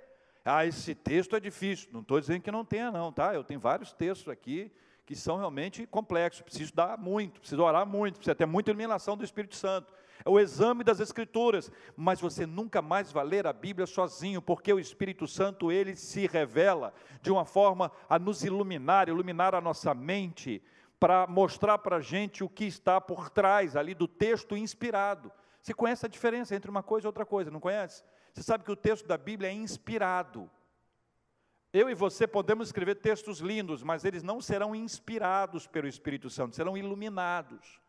[0.44, 1.90] Ah, esse texto é difícil.
[1.92, 3.34] Não estou dizendo que não tenha, não, tá?
[3.34, 4.72] Eu tenho vários textos aqui
[5.04, 6.40] que são realmente complexos.
[6.40, 9.92] Preciso dar muito, preciso orar muito, precisa ter muita iluminação do Espírito Santo
[10.24, 14.72] é o exame das Escrituras, mas você nunca mais vai ler a Bíblia sozinho, porque
[14.72, 19.92] o Espírito Santo, ele se revela de uma forma a nos iluminar, iluminar a nossa
[19.94, 20.62] mente,
[21.00, 25.32] para mostrar para a gente o que está por trás ali do texto inspirado.
[25.60, 28.04] Você conhece a diferença entre uma coisa e outra coisa, não conhece?
[28.32, 30.48] Você sabe que o texto da Bíblia é inspirado.
[31.72, 36.54] Eu e você podemos escrever textos lindos, mas eles não serão inspirados pelo Espírito Santo,
[36.54, 37.81] serão iluminados.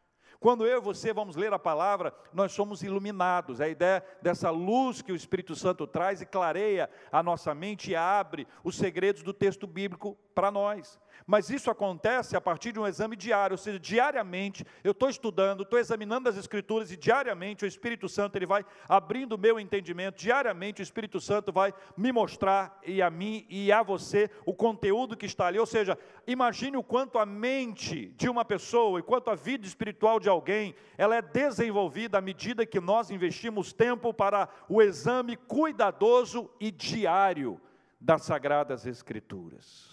[0.44, 3.62] Quando eu e você vamos ler a palavra, nós somos iluminados.
[3.62, 7.96] A ideia dessa luz que o Espírito Santo traz e clareia a nossa mente e
[7.96, 11.00] abre os segredos do texto bíblico para nós.
[11.26, 15.64] Mas isso acontece a partir de um exame diário, ou seja, diariamente eu estou estudando,
[15.64, 20.18] estou examinando as Escrituras e diariamente o Espírito Santo ele vai abrindo o meu entendimento,
[20.18, 25.16] diariamente o Espírito Santo vai me mostrar e a mim e a você o conteúdo
[25.16, 25.60] que está ali.
[25.60, 30.20] Ou seja, imagine o quanto a mente de uma pessoa e quanto a vida espiritual
[30.20, 36.50] de alguém ela é desenvolvida à medida que nós investimos tempo para o exame cuidadoso
[36.60, 37.62] e diário
[38.00, 39.93] das Sagradas Escrituras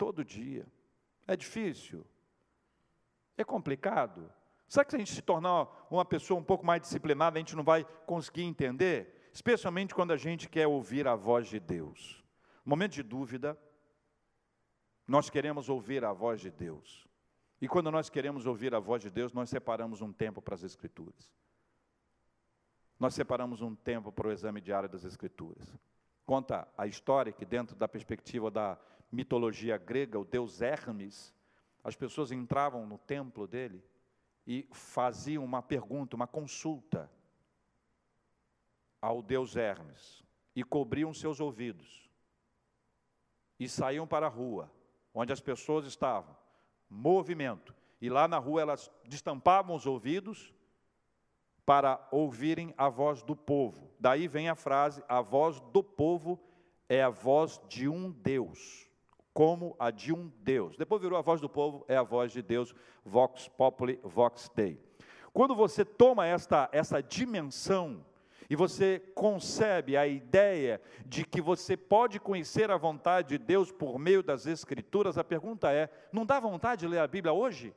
[0.00, 0.66] todo dia.
[1.26, 2.06] É difícil?
[3.36, 4.32] É complicado?
[4.66, 7.54] Será que se a gente se tornar uma pessoa um pouco mais disciplinada, a gente
[7.54, 9.28] não vai conseguir entender?
[9.30, 12.24] Especialmente quando a gente quer ouvir a voz de Deus.
[12.64, 13.58] Momento de dúvida,
[15.06, 17.06] nós queremos ouvir a voz de Deus.
[17.60, 20.62] E quando nós queremos ouvir a voz de Deus, nós separamos um tempo para as
[20.62, 21.30] Escrituras.
[22.98, 25.76] Nós separamos um tempo para o exame diário das Escrituras.
[26.24, 28.78] Conta a história que, dentro da perspectiva da
[29.10, 31.34] mitologia grega, o deus Hermes,
[31.82, 33.82] as pessoas entravam no templo dele
[34.46, 37.10] e faziam uma pergunta, uma consulta
[39.00, 40.22] ao deus Hermes
[40.54, 42.10] e cobriam seus ouvidos
[43.58, 44.72] e saíam para a rua,
[45.12, 46.34] onde as pessoas estavam,
[46.88, 50.52] movimento, e lá na rua elas destampavam os ouvidos
[51.66, 53.90] para ouvirem a voz do povo.
[54.00, 56.40] Daí vem a frase: a voz do povo
[56.88, 58.89] é a voz de um Deus,
[59.32, 60.76] como a de um Deus.
[60.76, 64.80] Depois virou a voz do povo, é a voz de Deus, vox populi, vox dei.
[65.32, 68.04] Quando você toma esta, essa dimensão
[68.48, 73.96] e você concebe a ideia de que você pode conhecer a vontade de Deus por
[73.96, 77.72] meio das Escrituras, a pergunta é: não dá vontade de ler a Bíblia hoje?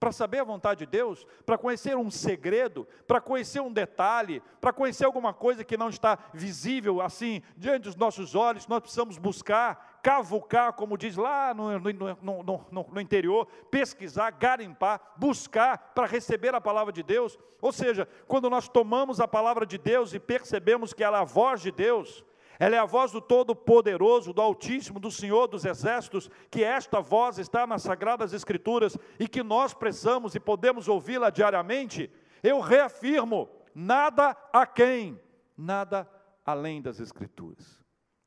[0.00, 4.72] Para saber a vontade de Deus, para conhecer um segredo, para conhecer um detalhe, para
[4.72, 9.95] conhecer alguma coisa que não está visível assim diante dos nossos olhos, nós precisamos buscar,
[10.06, 16.60] cavucar, como diz lá no, no, no, no interior, pesquisar, garimpar, buscar para receber a
[16.60, 17.36] palavra de Deus.
[17.60, 21.24] Ou seja, quando nós tomamos a palavra de Deus e percebemos que ela é a
[21.24, 22.24] voz de Deus,
[22.56, 27.38] ela é a voz do Todo-Poderoso, do Altíssimo, do Senhor dos Exércitos, que esta voz
[27.38, 32.08] está nas Sagradas Escrituras e que nós precisamos e podemos ouvi-la diariamente.
[32.44, 35.20] Eu reafirmo: nada a quem,
[35.58, 36.08] nada
[36.44, 37.84] além das Escrituras.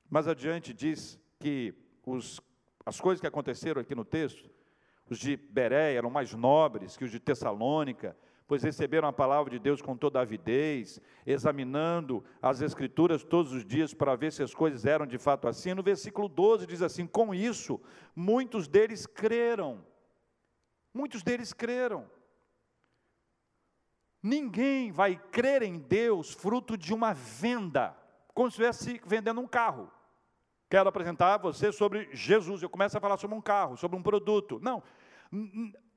[0.09, 1.73] Mas adiante diz que
[2.05, 2.41] os,
[2.85, 4.49] as coisas que aconteceram aqui no texto,
[5.09, 8.15] os de Beré eram mais nobres que os de Tessalônica,
[8.47, 13.93] pois receberam a palavra de Deus com toda avidez, examinando as Escrituras todos os dias
[13.93, 15.73] para ver se as coisas eram de fato assim.
[15.73, 17.79] No versículo 12 diz assim: Com isso,
[18.15, 19.85] muitos deles creram.
[20.93, 22.09] Muitos deles creram.
[24.21, 27.95] Ninguém vai crer em Deus fruto de uma venda,
[28.33, 29.89] como se estivesse vendendo um carro.
[30.69, 32.61] Quero apresentar a você sobre Jesus.
[32.61, 34.59] Eu começo a falar sobre um carro, sobre um produto.
[34.61, 34.83] Não.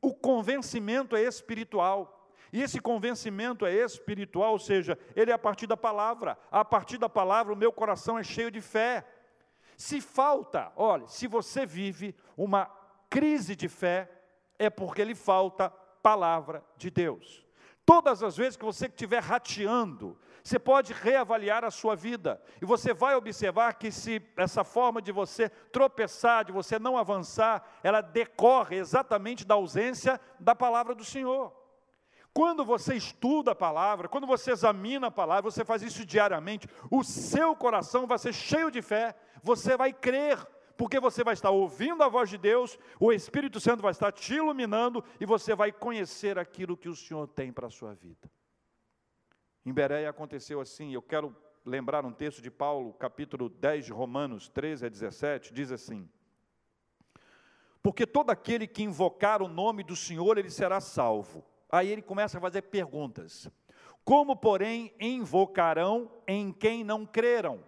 [0.01, 2.31] O convencimento é espiritual.
[2.53, 6.39] E esse convencimento é espiritual, ou seja, ele é a partir da palavra.
[6.51, 9.07] A partir da palavra, o meu coração é cheio de fé.
[9.77, 12.67] Se falta, olha, se você vive uma
[13.09, 14.11] crise de fé,
[14.59, 15.71] é porque lhe falta
[16.03, 17.45] palavra de Deus.
[17.85, 22.43] Todas as vezes que você estiver rateando, você pode reavaliar a sua vida.
[22.61, 27.65] E você vai observar que se essa forma de você tropeçar, de você não avançar,
[27.83, 31.53] ela decorre exatamente da ausência da palavra do Senhor.
[32.35, 37.05] Quando você estuda a palavra, quando você examina a palavra, você faz isso diariamente, o
[37.05, 40.39] seu coração vai ser cheio de fé, você vai crer,
[40.77, 44.35] porque você vai estar ouvindo a voz de Deus, o Espírito Santo vai estar te
[44.35, 48.31] iluminando e você vai conhecer aquilo que o Senhor tem para a sua vida.
[49.65, 54.49] Em Bereia aconteceu assim, eu quero lembrar um texto de Paulo, capítulo 10 de Romanos
[54.49, 56.09] 13 a 17, diz assim:
[57.81, 61.45] Porque todo aquele que invocar o nome do Senhor, ele será salvo.
[61.71, 63.49] Aí ele começa a fazer perguntas.
[64.05, 67.63] Como, porém, invocarão em quem não creram?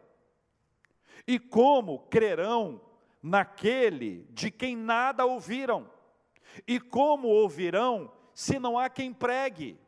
[1.28, 2.80] E como crerão
[3.22, 5.88] naquele de quem nada ouviram?
[6.66, 9.78] E como ouvirão se não há quem pregue?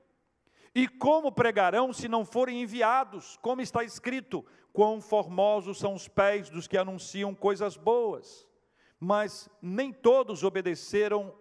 [0.77, 3.39] E como pregarão se não forem enviados?
[3.41, 8.47] Como está escrito: quão formosos são os pés dos que anunciam coisas boas.
[9.01, 11.35] Mas nem todos obedeceram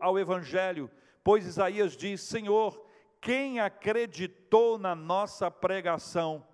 [0.00, 0.90] ao Evangelho,
[1.22, 2.84] pois Isaías diz: Senhor,
[3.20, 6.44] quem acreditou na nossa pregação?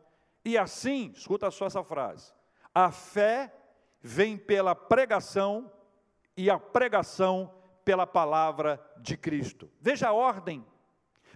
[0.44, 2.35] E assim, escuta só essa frase:
[2.75, 3.51] a fé
[4.03, 5.72] vem pela pregação
[6.37, 7.51] e a pregação
[7.83, 9.70] pela palavra de Cristo.
[9.81, 10.62] Veja a ordem,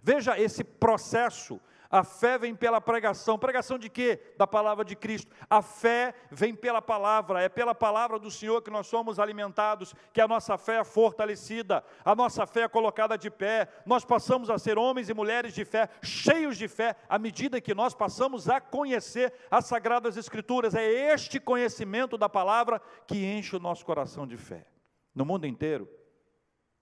[0.03, 1.61] veja esse processo
[1.91, 3.37] a fé vem pela pregação.
[3.37, 4.21] Pregação de quê?
[4.37, 5.35] Da palavra de Cristo.
[5.49, 7.43] A fé vem pela palavra.
[7.43, 11.83] É pela palavra do Senhor que nós somos alimentados, que a nossa fé é fortalecida,
[12.05, 13.67] a nossa fé é colocada de pé.
[13.85, 17.75] Nós passamos a ser homens e mulheres de fé, cheios de fé, à medida que
[17.75, 20.77] nós passamos a conhecer as sagradas escrituras.
[20.77, 24.65] É este conhecimento da palavra que enche o nosso coração de fé.
[25.13, 25.89] No mundo inteiro,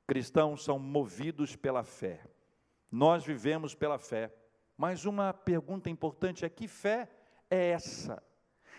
[0.07, 2.21] cristãos são movidos pela fé.
[2.91, 4.33] Nós vivemos pela fé.
[4.77, 7.09] Mas uma pergunta importante é: que fé
[7.51, 8.23] é essa?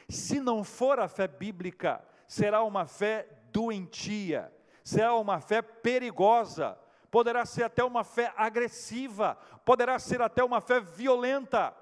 [0.08, 4.52] Se não for a fé bíblica, será uma fé doentia,
[4.84, 6.78] será uma fé perigosa,
[7.12, 11.76] poderá ser até uma fé agressiva, poderá ser até uma fé violenta.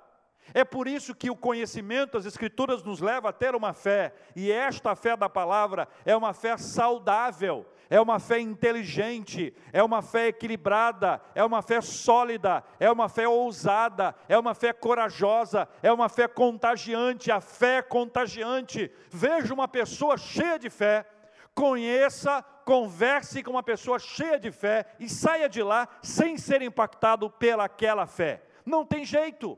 [0.54, 4.52] É por isso que o conhecimento, as Escrituras nos leva a ter uma fé, e
[4.52, 10.28] esta fé da palavra é uma fé saudável, é uma fé inteligente, é uma fé
[10.28, 16.10] equilibrada, é uma fé sólida, é uma fé ousada, é uma fé corajosa, é uma
[16.10, 17.32] fé contagiante.
[17.32, 18.91] A fé contagiante.
[19.10, 21.06] Veja uma pessoa cheia de fé,
[21.54, 27.30] conheça, converse com uma pessoa cheia de fé e saia de lá sem ser impactado
[27.30, 28.43] pelaquela fé.
[28.66, 29.57] Não tem jeito.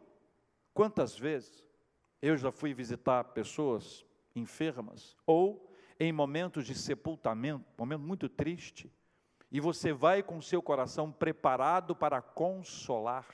[0.73, 1.67] Quantas vezes
[2.21, 5.68] eu já fui visitar pessoas enfermas ou
[5.99, 8.91] em momentos de sepultamento, momento muito triste,
[9.51, 13.27] e você vai com seu coração preparado para consolar,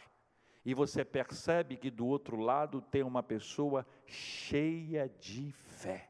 [0.63, 6.09] e você percebe que do outro lado tem uma pessoa cheia de fé.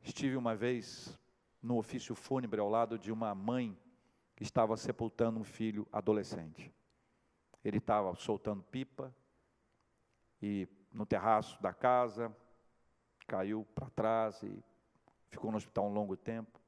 [0.00, 1.18] Estive uma vez
[1.62, 3.76] no ofício fúnebre ao lado de uma mãe
[4.34, 6.72] que estava sepultando um filho adolescente.
[7.62, 9.14] Ele estava soltando pipa
[10.40, 12.34] e no terraço da casa
[13.26, 14.62] caiu para trás e
[15.28, 16.60] ficou no hospital um longo tempo.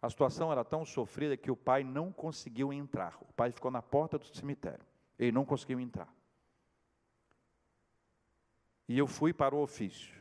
[0.00, 3.16] A situação era tão sofrida que o pai não conseguiu entrar.
[3.22, 4.84] O pai ficou na porta do cemitério.
[5.18, 6.12] Ele não conseguiu entrar.
[8.88, 10.14] E eu fui para o ofício.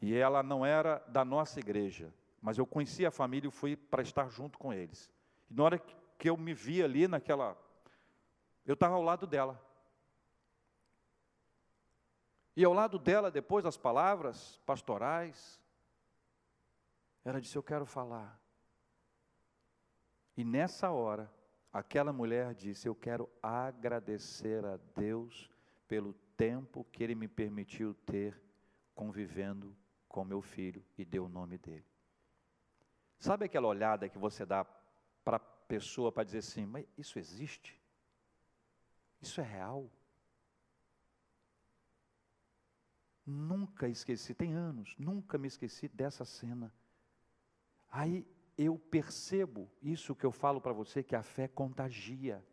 [0.00, 4.02] E ela não era da nossa igreja, mas eu conhecia a família e fui para
[4.02, 5.10] estar junto com eles.
[5.50, 5.78] E na hora
[6.18, 7.56] que eu me vi ali naquela.
[8.64, 9.60] Eu estava ao lado dela.
[12.54, 15.60] E ao lado dela, depois das palavras pastorais,
[17.24, 18.38] ela disse: Eu quero falar.
[20.36, 21.32] E nessa hora,
[21.72, 25.50] aquela mulher disse: Eu quero agradecer a Deus
[25.88, 28.40] pelo tempo que Ele me permitiu ter
[28.94, 29.74] convivendo
[30.08, 31.86] com meu filho e deu o nome dele.
[33.18, 34.64] Sabe aquela olhada que você dá
[35.24, 37.80] para a pessoa para dizer assim: Mas isso existe?
[39.22, 39.88] Isso é real?
[43.24, 46.72] Nunca esqueci, tem anos, nunca me esqueci dessa cena.
[47.88, 52.44] Aí eu percebo isso que eu falo para você, que a fé contagia.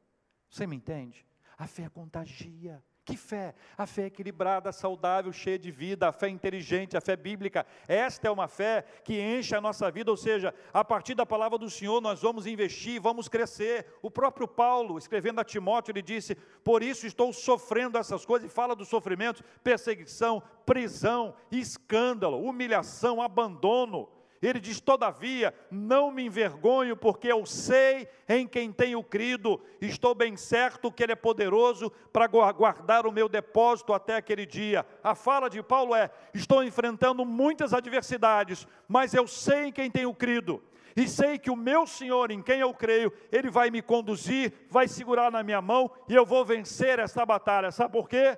[0.49, 1.25] Você me entende?
[1.57, 2.83] A fé contagia.
[3.09, 3.55] Que fé?
[3.75, 7.65] A fé equilibrada, saudável, cheia de vida, a fé inteligente, a fé bíblica.
[7.87, 11.57] Esta é uma fé que enche a nossa vida, ou seja, a partir da palavra
[11.57, 13.97] do Senhor nós vamos investir, vamos crescer.
[14.03, 18.53] O próprio Paulo, escrevendo a Timóteo, ele disse: Por isso estou sofrendo essas coisas, e
[18.53, 24.07] fala dos sofrimentos, perseguição, prisão, escândalo, humilhação, abandono.
[24.41, 30.37] Ele diz: Todavia, não me envergonho, porque eu sei em quem tenho crido, estou bem
[30.37, 34.85] certo que Ele é poderoso para guardar o meu depósito até aquele dia.
[35.03, 40.13] A fala de Paulo é: Estou enfrentando muitas adversidades, mas eu sei em quem tenho
[40.13, 40.63] crido.
[40.95, 44.87] E sei que o meu Senhor, em quem eu creio, Ele vai me conduzir, vai
[44.87, 47.71] segurar na minha mão e eu vou vencer essa batalha.
[47.71, 48.37] Sabe por quê?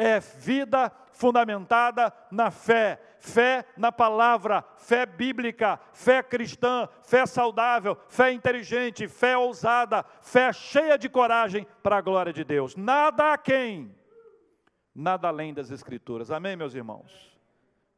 [0.00, 8.32] é vida fundamentada na fé, fé na palavra, fé bíblica, fé cristã, fé saudável, fé
[8.32, 12.74] inteligente, fé ousada, fé cheia de coragem para a glória de Deus.
[12.74, 13.94] Nada a quem,
[14.94, 16.30] nada além das Escrituras.
[16.30, 17.38] Amém, meus irmãos?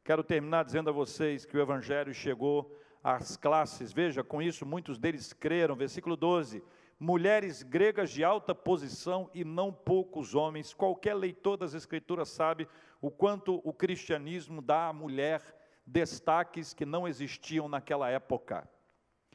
[0.03, 4.97] Quero terminar dizendo a vocês que o Evangelho chegou às classes, veja, com isso muitos
[4.97, 6.61] deles creram, versículo 12
[7.03, 10.73] mulheres gregas de alta posição e não poucos homens.
[10.73, 12.65] Qualquer leitor das Escrituras sabe
[13.01, 15.41] o quanto o cristianismo dá à mulher
[15.85, 18.65] destaques que não existiam naquela época.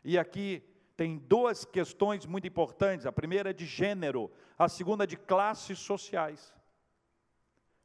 [0.03, 0.63] E aqui
[0.97, 5.79] tem duas questões muito importantes: a primeira é de gênero, a segunda é de classes
[5.79, 6.55] sociais.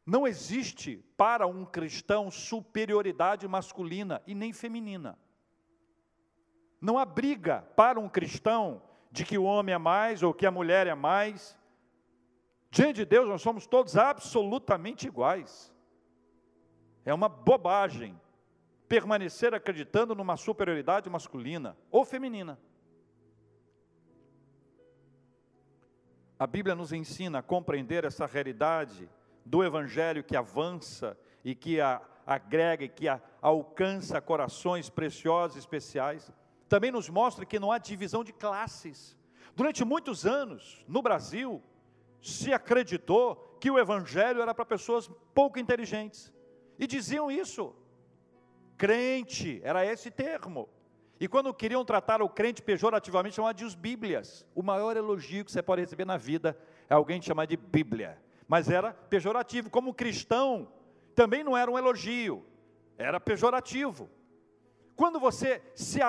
[0.06, 5.20] Não existe para um cristão superioridade masculina e nem feminina.
[6.80, 8.82] Não há briga para um cristão
[9.14, 11.56] de que o homem é mais ou que a mulher é mais.
[12.72, 15.72] Diante de Deus, nós somos todos absolutamente iguais.
[17.06, 18.20] É uma bobagem
[18.90, 22.60] permanecer acreditando numa superioridade masculina ou feminina.
[26.40, 29.08] A Bíblia nos ensina a compreender essa realidade
[29.46, 35.60] do Evangelho que avança e que a, agrega e que a, alcança corações preciosos e
[35.60, 36.32] especiais
[36.74, 39.16] também nos mostra que não há divisão de classes.
[39.56, 41.62] Durante muitos anos, no Brasil,
[42.20, 46.34] se acreditou que o Evangelho era para pessoas pouco inteligentes.
[46.80, 47.76] E diziam isso.
[48.76, 50.68] Crente, era esse termo.
[51.20, 54.44] E quando queriam tratar o crente pejorativamente, chamavam de os Bíblias.
[54.56, 56.58] O maior elogio que você pode receber na vida
[56.90, 58.20] é alguém chamar de Bíblia.
[58.48, 59.70] Mas era pejorativo.
[59.70, 60.74] Como cristão,
[61.14, 62.44] também não era um elogio,
[62.98, 64.10] era pejorativo.
[64.96, 66.02] Quando você se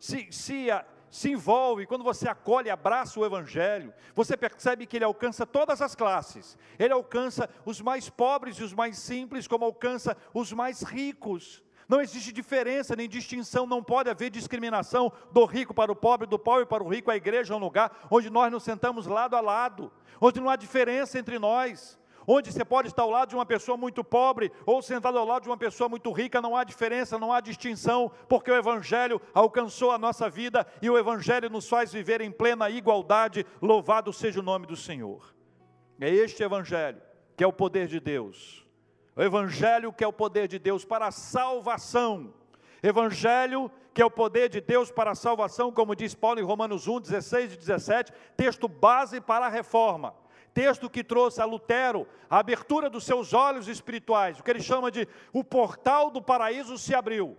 [0.00, 0.68] se, se,
[1.10, 5.82] se envolve, quando você acolhe e abraça o Evangelho, você percebe que ele alcança todas
[5.82, 6.56] as classes.
[6.78, 11.62] Ele alcança os mais pobres e os mais simples, como alcança os mais ricos.
[11.86, 16.38] Não existe diferença nem distinção, não pode haver discriminação do rico para o pobre, do
[16.38, 17.10] pobre para o rico.
[17.10, 20.56] A igreja é um lugar onde nós nos sentamos lado a lado, onde não há
[20.56, 21.99] diferença entre nós
[22.32, 25.42] onde você pode estar ao lado de uma pessoa muito pobre ou sentado ao lado
[25.42, 29.90] de uma pessoa muito rica, não há diferença, não há distinção, porque o Evangelho alcançou
[29.90, 33.44] a nossa vida e o Evangelho nos faz viver em plena igualdade.
[33.60, 35.34] Louvado seja o nome do Senhor.
[36.00, 37.02] É este Evangelho
[37.36, 38.66] que é o poder de Deus,
[39.16, 42.34] o Evangelho que é o poder de Deus para a salvação
[42.82, 46.88] Evangelho, que é o poder de Deus para a salvação, como diz Paulo em Romanos
[46.88, 50.14] 1, 16 e 17, texto base para a reforma.
[50.52, 54.90] Texto que trouxe a Lutero a abertura dos seus olhos espirituais, o que ele chama
[54.90, 57.36] de o portal do paraíso se abriu.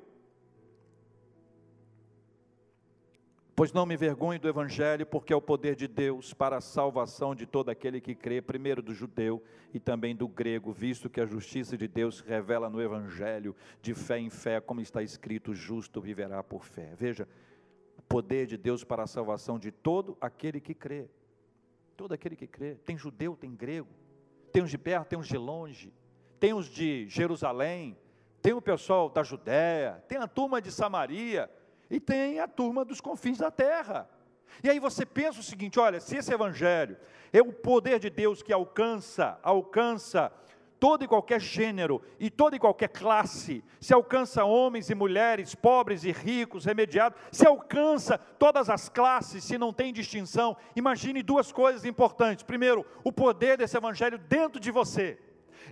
[3.62, 7.36] Pois não me vergonhe do Evangelho, porque é o poder de Deus para a salvação
[7.36, 11.28] de todo aquele que crê, primeiro do judeu e também do grego, visto que a
[11.28, 16.02] justiça de Deus se revela no Evangelho, de fé em fé, como está escrito: justo
[16.02, 16.96] viverá por fé.
[16.98, 17.28] Veja,
[17.98, 21.08] o poder de Deus para a salvação de todo aquele que crê.
[21.96, 22.76] Todo aquele que crê.
[22.86, 23.90] Tem judeu, tem grego,
[24.52, 25.94] tem os de perto, tem os de longe,
[26.40, 27.98] tem os de Jerusalém,
[28.42, 31.50] tem o pessoal da Judéia, tem a turma de Samaria
[31.90, 34.10] e tem a turma dos confins da terra.
[34.64, 36.98] E aí você pensa o seguinte: olha, se esse evangelho
[37.32, 40.32] é o poder de Deus que alcança, alcança
[40.82, 46.04] todo e qualquer gênero e toda e qualquer classe, se alcança homens e mulheres, pobres
[46.04, 50.58] e ricos, remediados, se alcança todas as classes, se não tem distinção.
[50.76, 52.44] Imagine duas coisas importantes.
[52.44, 55.20] Primeiro, o poder desse evangelho dentro de você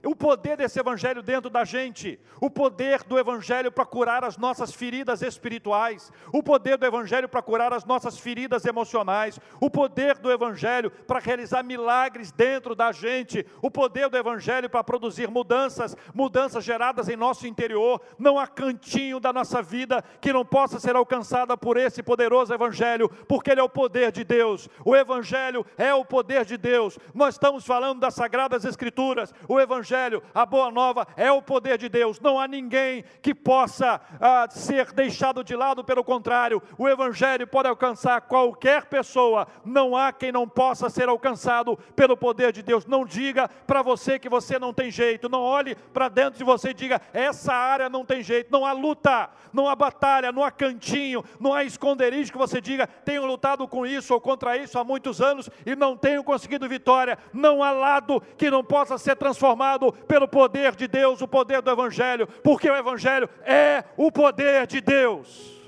[0.06, 4.74] o poder desse evangelho dentro da gente, o poder do evangelho para curar as nossas
[4.74, 10.32] feridas espirituais, o poder do evangelho para curar as nossas feridas emocionais, o poder do
[10.32, 16.64] evangelho para realizar milagres dentro da gente, o poder do evangelho para produzir mudanças, mudanças
[16.64, 18.02] geradas em nosso interior.
[18.18, 23.10] Não há cantinho da nossa vida que não possa ser alcançada por esse poderoso evangelho,
[23.28, 24.70] porque ele é o poder de Deus.
[24.86, 26.98] O evangelho é o poder de Deus.
[27.14, 29.34] Nós estamos falando das sagradas escrituras.
[29.48, 32.20] O evangelho Evangelho, a boa nova é o poder de Deus.
[32.20, 37.70] Não há ninguém que possa ah, ser deixado de lado, pelo contrário, o Evangelho pode
[37.70, 39.48] alcançar qualquer pessoa.
[39.64, 42.86] Não há quem não possa ser alcançado pelo poder de Deus.
[42.86, 45.30] Não diga para você que você não tem jeito.
[45.30, 48.52] Não olhe para dentro de você e diga: essa área não tem jeito.
[48.52, 52.86] Não há luta, não há batalha, não há cantinho, não há esconderijo que você diga:
[53.06, 57.18] tenho lutado com isso ou contra isso há muitos anos e não tenho conseguido vitória.
[57.34, 59.69] Não há lado que não possa ser transformado
[60.08, 64.82] pelo poder de Deus, o poder do Evangelho, porque o Evangelho é o poder de
[64.82, 65.60] Deus.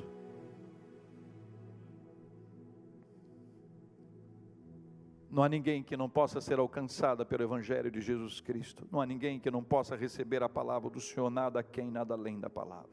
[5.29, 8.85] Não há ninguém que não possa ser alcançada pelo Evangelho de Jesus Cristo.
[8.91, 12.37] Não há ninguém que não possa receber a palavra do Senhor, nada quem, nada além
[12.37, 12.89] da palavra.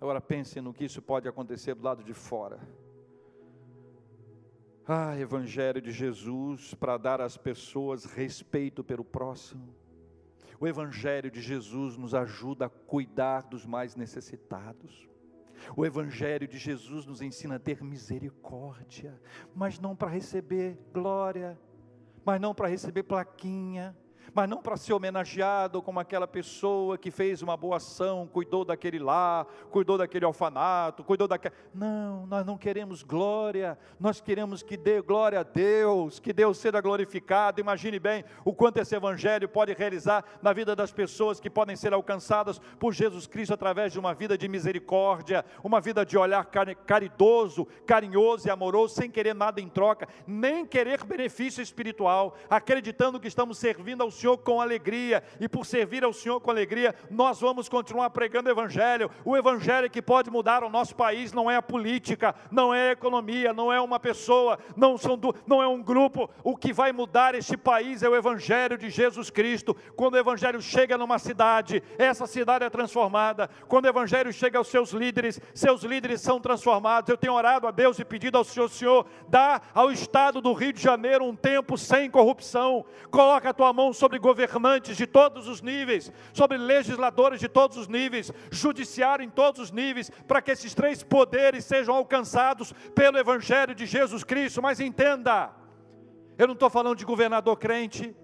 [0.00, 2.60] Agora pense no que isso pode acontecer do lado de fora.
[4.86, 9.74] Ah, Evangelho de Jesus para dar às pessoas respeito pelo próximo
[10.60, 15.08] o Evangelho de Jesus nos ajuda a cuidar dos mais necessitados.
[15.74, 19.18] O Evangelho de Jesus nos ensina a ter misericórdia,
[19.54, 21.58] mas não para receber glória,
[22.24, 23.96] mas não para receber plaquinha,
[24.34, 28.98] mas não para ser homenageado como aquela pessoa que fez uma boa ação, cuidou daquele
[28.98, 31.54] lá, cuidou daquele orfanato, cuidou daquele.
[31.74, 36.80] Não, nós não queremos glória, nós queremos que dê glória a Deus, que Deus seja
[36.80, 37.60] glorificado.
[37.60, 41.92] Imagine bem o quanto esse evangelho pode realizar na vida das pessoas que podem ser
[41.92, 46.44] alcançadas por Jesus Cristo através de uma vida de misericórdia, uma vida de olhar
[46.86, 53.28] caridoso, carinhoso e amoroso, sem querer nada em troca, nem querer benefício espiritual, acreditando que
[53.28, 57.68] estamos servindo ao Senhor com alegria, e por servir ao Senhor com alegria, nós vamos
[57.68, 59.10] continuar pregando o Evangelho.
[59.24, 62.92] O Evangelho que pode mudar o nosso país não é a política, não é a
[62.92, 66.28] economia, não é uma pessoa, não, são do, não é um grupo.
[66.44, 69.74] O que vai mudar este país é o Evangelho de Jesus Cristo.
[69.96, 73.48] Quando o Evangelho chega numa cidade, essa cidade é transformada.
[73.68, 77.08] Quando o Evangelho chega aos seus líderes, seus líderes são transformados.
[77.08, 80.72] Eu tenho orado a Deus e pedido ao Senhor, Senhor, dá ao Estado do Rio
[80.72, 82.84] de Janeiro um tempo sem corrupção.
[83.10, 87.86] Coloca a tua mão sobre governantes de todos os níveis, sobre legisladores de todos os
[87.86, 93.74] níveis, judiciário em todos os níveis, para que esses três poderes sejam alcançados pelo Evangelho
[93.74, 94.62] de Jesus Cristo.
[94.62, 95.54] Mas entenda,
[96.38, 98.16] eu não estou falando de governador crente,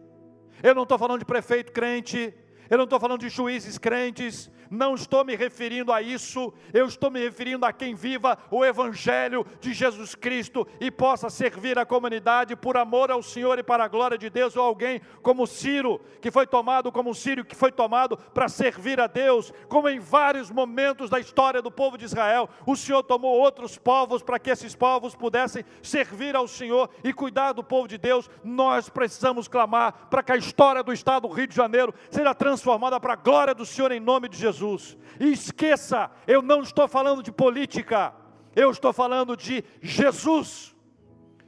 [0.62, 2.34] eu não estou falando de prefeito crente,
[2.70, 7.10] eu não estou falando de juízes crentes, não estou me referindo a isso, eu estou
[7.10, 12.56] me referindo a quem viva o Evangelho de Jesus Cristo e possa servir a comunidade
[12.56, 16.30] por amor ao Senhor e para a glória de Deus, ou alguém como Ciro, que
[16.30, 21.10] foi tomado como Ciro, que foi tomado para servir a Deus, como em vários momentos
[21.10, 25.14] da história do povo de Israel, o Senhor tomou outros povos para que esses povos
[25.14, 28.30] pudessem servir ao Senhor e cuidar do povo de Deus.
[28.42, 33.00] Nós precisamos clamar para que a história do estado do Rio de Janeiro seja transformada
[33.00, 34.55] para a glória do Senhor em nome de Jesus.
[34.56, 34.96] Jesus.
[35.20, 38.14] E esqueça, eu não estou falando de política,
[38.54, 40.74] eu estou falando de Jesus.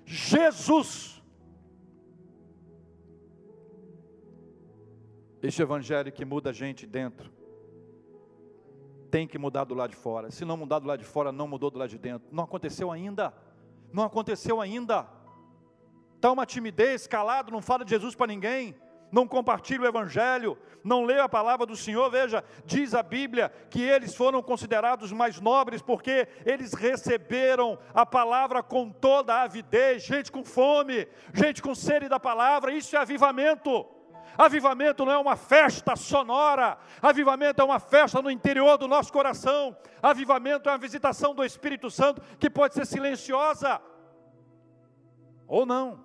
[0.04, 1.22] Jesus.
[5.42, 7.30] Este evangelho que muda a gente dentro.
[9.10, 10.30] tem que mudar do lado de fora.
[10.30, 12.28] Se não mudar do lado de fora, não mudou do lado de dentro.
[12.30, 13.32] Não aconteceu ainda.
[13.92, 15.08] Não aconteceu ainda.
[16.16, 18.74] Está uma timidez, calado, não fala de Jesus para ninguém,
[19.10, 22.10] não compartilha o Evangelho, não lê a palavra do Senhor.
[22.10, 28.62] Veja, diz a Bíblia que eles foram considerados mais nobres porque eles receberam a palavra
[28.62, 33.86] com toda a avidez, gente com fome, gente com sede da palavra, isso é avivamento.
[34.36, 39.76] Avivamento não é uma festa sonora, avivamento é uma festa no interior do nosso coração,
[40.00, 43.80] avivamento é uma visitação do Espírito Santo que pode ser silenciosa,
[45.44, 46.04] ou não,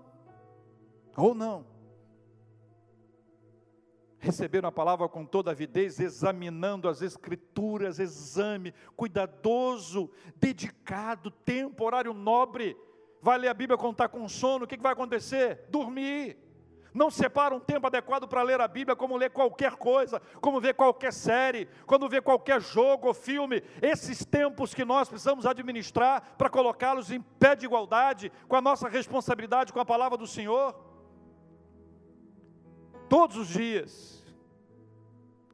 [1.16, 1.73] ou não.
[4.24, 12.78] Receberam a palavra com toda avidez, examinando as escrituras, exame, cuidadoso, dedicado, tempo, horário nobre.
[13.22, 15.66] Vai ler a Bíblia quando está com sono, o que, que vai acontecer?
[15.70, 16.38] Dormir
[16.94, 20.76] não separa um tempo adequado para ler a Bíblia, como ler qualquer coisa, como ver
[20.76, 23.62] qualquer série, quando ver qualquer jogo ou filme.
[23.82, 28.88] Esses tempos que nós precisamos administrar para colocá-los em pé de igualdade com a nossa
[28.88, 30.93] responsabilidade com a palavra do Senhor.
[33.14, 34.26] Todos os dias.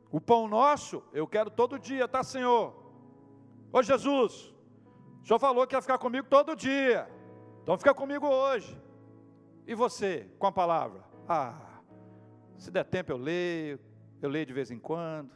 [0.10, 2.74] O pão nosso, eu quero todo dia, tá, Senhor?
[3.74, 4.56] Ô Jesus,
[5.22, 7.12] o Senhor falou que ia ficar comigo todo dia,
[7.62, 8.82] então fica comigo hoje.
[9.68, 11.04] E você, com a palavra?
[11.28, 11.82] Ah,
[12.58, 13.78] se der tempo eu leio,
[14.22, 15.30] eu leio de vez em quando.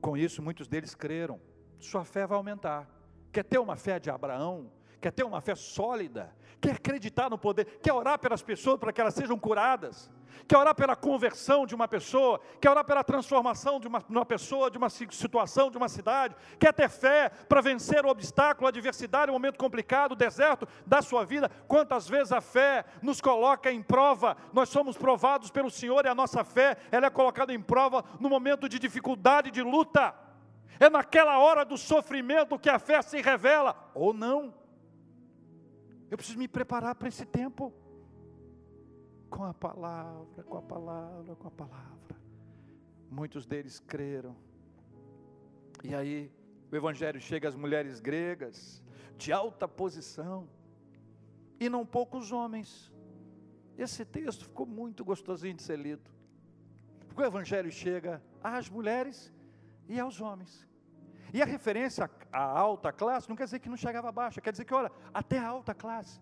[0.00, 1.40] Com isso, muitos deles creram.
[1.80, 2.88] Sua fé vai aumentar.
[3.32, 4.70] Quer ter uma fé de Abraão?
[5.02, 6.32] Quer ter uma fé sólida?
[6.60, 7.80] Quer acreditar no poder?
[7.82, 10.10] Quer orar pelas pessoas para que elas sejam curadas?
[10.46, 14.70] quer orar pela conversão de uma pessoa, quer orar pela transformação de uma, uma pessoa,
[14.70, 19.30] de uma situação, de uma cidade, quer ter fé para vencer o obstáculo, a adversidade,
[19.30, 21.50] o momento complicado, o deserto da sua vida.
[21.66, 26.14] Quantas vezes a fé nos coloca em prova, nós somos provados pelo Senhor e a
[26.14, 30.14] nossa fé, ela é colocada em prova no momento de dificuldade, de luta.
[30.80, 34.61] É naquela hora do sofrimento que a fé se revela, ou não.
[36.12, 37.72] Eu preciso me preparar para esse tempo
[39.30, 42.16] com a palavra, com a palavra, com a palavra.
[43.10, 44.36] Muitos deles creram.
[45.82, 46.30] E aí,
[46.70, 48.84] o Evangelho chega às mulheres gregas,
[49.16, 50.46] de alta posição,
[51.58, 52.92] e não poucos homens.
[53.78, 56.10] Esse texto ficou muito gostosinho de ser lido.
[57.08, 59.32] Porque o Evangelho chega às mulheres
[59.88, 60.68] e aos homens.
[61.32, 64.52] E a referência à alta classe não quer dizer que não chegava a baixa, quer
[64.52, 66.20] dizer que, olha, até a alta classe.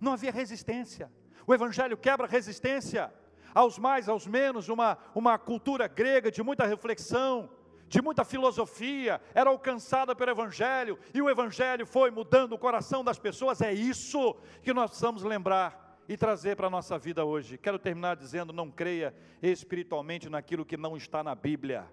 [0.00, 1.10] Não havia resistência.
[1.46, 3.12] O Evangelho quebra resistência
[3.54, 7.48] aos mais, aos menos, uma, uma cultura grega de muita reflexão,
[7.88, 13.18] de muita filosofia, era alcançada pelo Evangelho, e o Evangelho foi mudando o coração das
[13.18, 17.58] pessoas, é isso que nós precisamos lembrar e trazer para a nossa vida hoje.
[17.58, 21.86] Quero terminar dizendo: não creia espiritualmente naquilo que não está na Bíblia.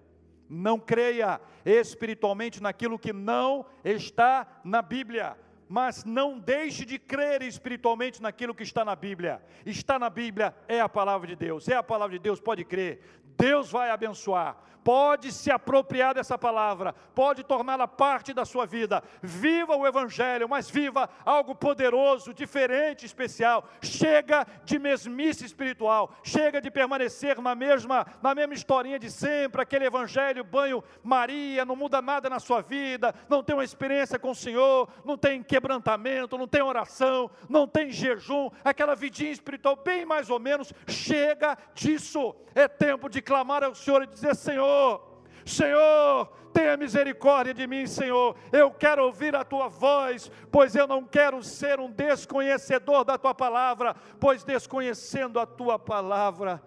[0.48, 5.36] Não creia espiritualmente naquilo que não está na Bíblia
[5.68, 9.42] mas não deixe de crer espiritualmente naquilo que está na Bíblia.
[9.64, 13.00] Está na Bíblia, é a palavra de Deus, é a palavra de Deus, pode crer.
[13.36, 14.56] Deus vai abençoar,
[14.86, 19.02] pode se apropriar dessa palavra, pode torná-la parte da sua vida.
[19.20, 23.68] Viva o Evangelho, mas viva algo poderoso, diferente, especial.
[23.82, 29.86] Chega de mesmice espiritual, chega de permanecer na mesma, na mesma historinha de sempre, aquele
[29.86, 34.36] Evangelho, banho Maria, não muda nada na sua vida, não tem uma experiência com o
[34.36, 40.30] Senhor, não tem quebrantamento, não tem oração, não tem jejum, aquela vidinha espiritual bem mais
[40.30, 40.72] ou menos.
[40.86, 45.02] Chega disso, é tempo de clamar ao Senhor e dizer: Senhor,
[45.44, 48.36] Senhor, tenha misericórdia de mim, Senhor.
[48.52, 53.34] Eu quero ouvir a tua voz, pois eu não quero ser um desconhecedor da tua
[53.34, 56.62] palavra, pois desconhecendo a tua palavra,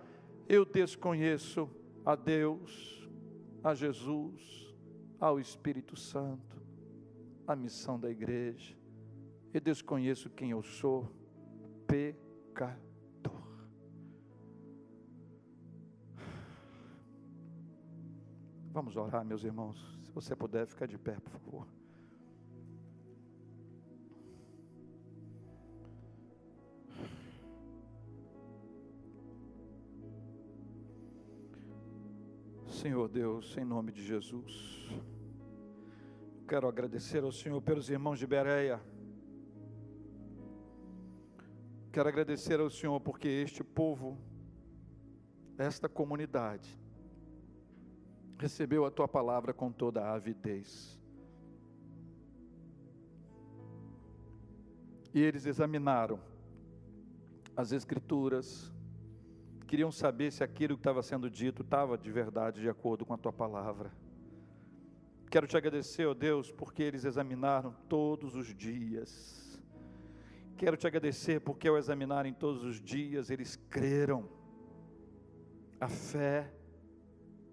[0.47, 1.70] eu desconheço
[2.05, 3.07] a Deus,
[3.64, 4.76] a Jesus,
[5.20, 6.62] ao Espírito Santo,
[7.47, 8.78] a missão da igreja.
[9.53, 11.12] E desconheço quem eu sou,
[11.88, 12.89] pecador.
[18.72, 20.00] Vamos orar, meus irmãos.
[20.04, 21.68] Se você puder, ficar de pé, por favor.
[32.68, 34.88] Senhor Deus, em nome de Jesus,
[36.48, 38.80] quero agradecer ao Senhor pelos irmãos de Bereia.
[41.92, 44.16] Quero agradecer ao Senhor porque este povo,
[45.58, 46.80] esta comunidade,
[48.40, 50.98] recebeu a tua palavra com toda a avidez.
[55.14, 56.20] E eles examinaram
[57.56, 58.74] as Escrituras,
[59.68, 63.18] queriam saber se aquilo que estava sendo dito estava de verdade, de acordo com a
[63.18, 63.92] tua palavra.
[65.30, 69.62] Quero te agradecer, ó oh Deus, porque eles examinaram todos os dias.
[70.56, 74.30] Quero te agradecer porque ao examinarem todos os dias, eles creram.
[75.80, 76.52] A fé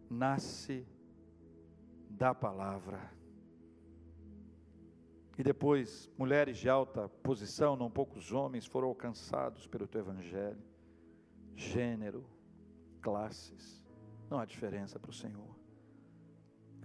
[0.09, 0.87] nasce
[2.09, 3.13] da palavra.
[5.39, 10.63] E depois, mulheres de alta posição, não poucos homens, foram alcançados pelo teu evangelho.
[11.55, 12.25] Gênero,
[13.03, 13.83] classes,
[14.31, 15.55] não há diferença para o Senhor.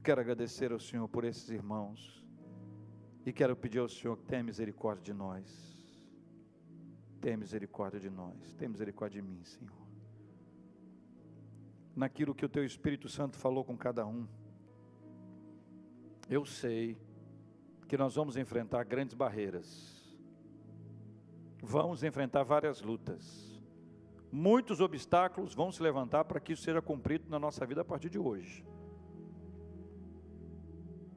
[0.04, 2.26] Quero agradecer ao Senhor por esses irmãos.
[3.26, 5.72] E quero pedir ao Senhor que tenha misericórdia de nós.
[7.22, 8.56] Tenha misericórdia de nós.
[8.56, 9.81] Tenha misericórdia de mim, Senhor.
[11.96, 14.28] Naquilo que o Teu Espírito Santo falou com cada um.
[16.30, 16.98] Eu sei
[17.88, 20.18] que nós vamos enfrentar grandes barreiras.
[21.62, 23.62] Vamos enfrentar várias lutas.
[24.32, 28.10] Muitos obstáculos vão se levantar para que isso seja cumprido na nossa vida a partir
[28.10, 28.66] de hoje.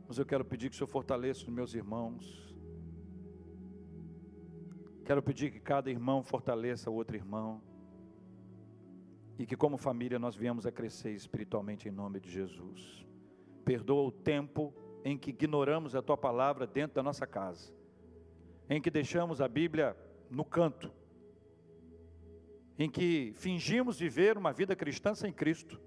[0.08, 2.52] Mas eu quero pedir que o Senhor fortaleça os meus irmãos.
[5.04, 7.62] Quero pedir que cada irmão fortaleça o outro irmão.
[9.38, 13.06] E que, como família, nós viemos a crescer espiritualmente em nome de Jesus.
[13.64, 14.72] Perdoa o tempo
[15.04, 17.72] em que ignoramos a tua palavra dentro da nossa casa,
[18.70, 19.96] em que deixamos a Bíblia
[20.30, 20.90] no canto,
[22.78, 25.80] em que fingimos viver uma vida cristã sem Cristo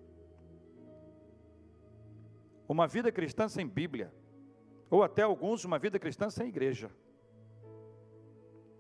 [2.68, 4.14] uma vida cristã sem Bíblia,
[4.90, 6.92] ou até alguns uma vida cristã sem igreja.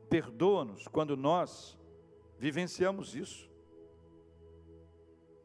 [0.10, 1.78] Perdoa-nos quando nós
[2.38, 3.50] vivenciamos isso.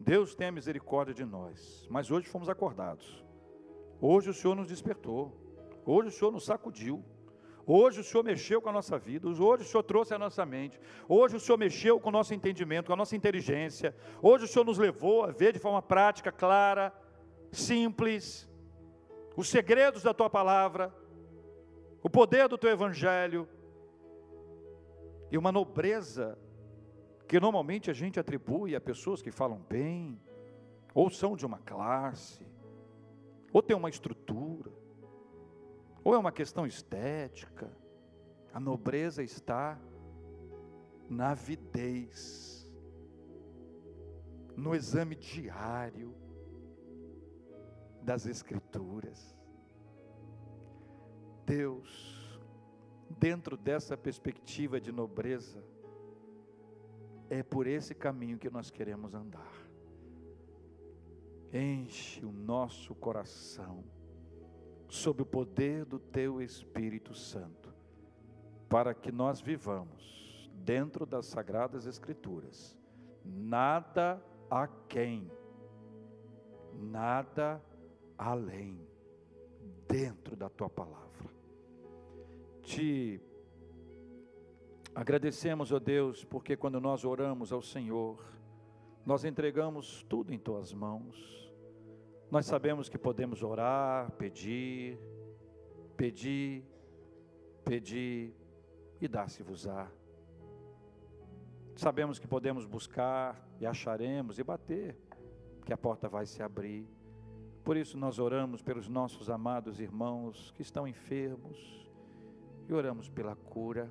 [0.02, 3.24] Deus tem a misericórdia de nós, mas hoje fomos acordados.
[4.00, 5.32] Hoje o Senhor nos despertou.
[5.86, 7.04] Hoje o Senhor nos sacudiu.
[7.64, 10.80] Hoje o Senhor mexeu com a nossa vida, hoje o Senhor trouxe a nossa mente,
[11.08, 14.64] hoje o Senhor mexeu com o nosso entendimento, com a nossa inteligência, hoje o Senhor
[14.64, 16.92] nos levou a ver de forma prática, clara,
[17.52, 18.50] simples,
[19.36, 20.92] os segredos da tua palavra,
[22.02, 23.48] o poder do teu evangelho
[25.30, 26.36] e uma nobreza
[27.32, 30.20] que normalmente a gente atribui a pessoas que falam bem,
[30.94, 32.46] ou são de uma classe,
[33.50, 34.70] ou tem uma estrutura,
[36.04, 37.74] ou é uma questão estética.
[38.52, 39.80] A nobreza está
[41.08, 42.70] na avidez,
[44.54, 46.14] no exame diário,
[48.02, 49.34] das Escrituras.
[51.46, 52.38] Deus,
[53.08, 55.71] dentro dessa perspectiva de nobreza,
[57.32, 59.50] é por esse caminho que nós queremos andar.
[61.50, 63.82] Enche o nosso coração,
[64.86, 67.74] sob o poder do Teu Espírito Santo,
[68.68, 72.78] para que nós vivamos dentro das Sagradas Escrituras,
[73.24, 75.32] nada a quem,
[76.74, 77.64] nada
[78.18, 78.86] além,
[79.88, 81.30] dentro da tua palavra.
[82.60, 83.22] Te
[84.94, 88.24] agradecemos, ó Deus, porque quando nós oramos ao Senhor,
[89.04, 91.52] nós entregamos tudo em tuas mãos.
[92.30, 94.98] Nós sabemos que podemos orar, pedir,
[95.96, 96.64] pedir,
[97.64, 98.34] pedir
[99.00, 99.90] e dar-se-vos-á.
[101.76, 104.96] Sabemos que podemos buscar e acharemos e bater,
[105.64, 106.86] que a porta vai se abrir.
[107.64, 111.88] Por isso nós oramos pelos nossos amados irmãos que estão enfermos
[112.68, 113.90] e oramos pela cura.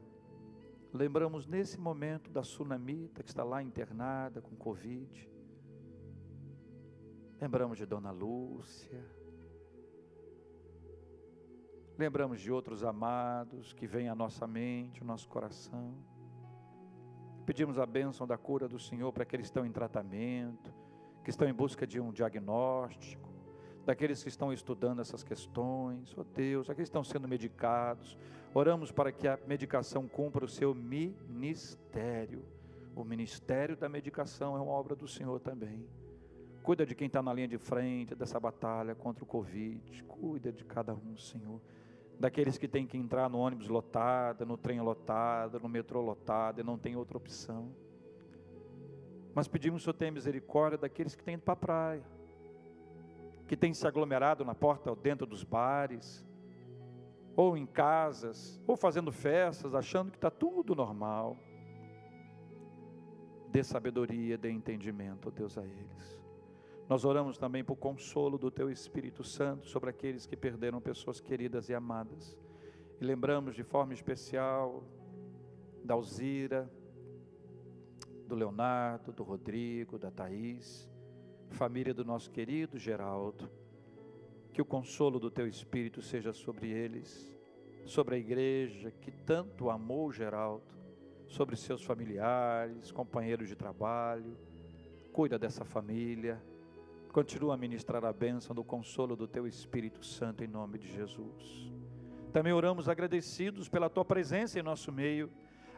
[0.93, 5.29] Lembramos nesse momento da sunamita que está lá internada com Covid.
[7.39, 9.03] Lembramos de Dona Lúcia.
[11.97, 15.95] Lembramos de outros amados que vêm à nossa mente, ao nosso coração.
[17.45, 20.73] Pedimos a bênção da cura do Senhor para aqueles que estão em tratamento,
[21.23, 23.31] que estão em busca de um diagnóstico
[23.85, 28.17] daqueles que estão estudando essas questões, ó oh Deus, aqueles que estão sendo medicados.
[28.53, 32.43] Oramos para que a medicação cumpra o seu ministério.
[32.95, 35.85] O ministério da medicação é uma obra do Senhor também.
[36.61, 40.03] Cuida de quem está na linha de frente dessa batalha contra o Covid.
[40.03, 41.61] Cuida de cada um, Senhor.
[42.19, 46.63] Daqueles que têm que entrar no ônibus lotado, no trem lotado, no metrô lotado e
[46.63, 47.73] não tem outra opção.
[49.33, 52.03] Mas pedimos Senhor tenha misericórdia daqueles que têm ido para a praia
[53.51, 56.25] que tem se aglomerado na porta ou dentro dos bares,
[57.36, 61.38] ou em casas, ou fazendo festas, achando que está tudo normal.
[63.49, 66.21] Dê sabedoria, dê entendimento, ó Deus, a eles.
[66.88, 71.69] Nós oramos também por consolo do Teu Espírito Santo sobre aqueles que perderam pessoas queridas
[71.69, 72.38] e amadas.
[72.99, 74.84] E lembramos de forma especial
[75.84, 76.69] da Alzira,
[78.27, 80.89] do Leonardo, do Rodrigo, da Thaís,
[81.49, 83.49] família do nosso querido Geraldo.
[84.53, 87.33] Que o consolo do teu Espírito seja sobre eles,
[87.85, 90.63] sobre a igreja que tanto amou Geraldo,
[91.27, 94.37] sobre seus familiares, companheiros de trabalho.
[95.13, 96.41] Cuida dessa família.
[97.11, 101.71] Continua a ministrar a bênção do consolo do teu Espírito Santo em nome de Jesus.
[102.31, 105.29] Também oramos agradecidos pela tua presença em nosso meio.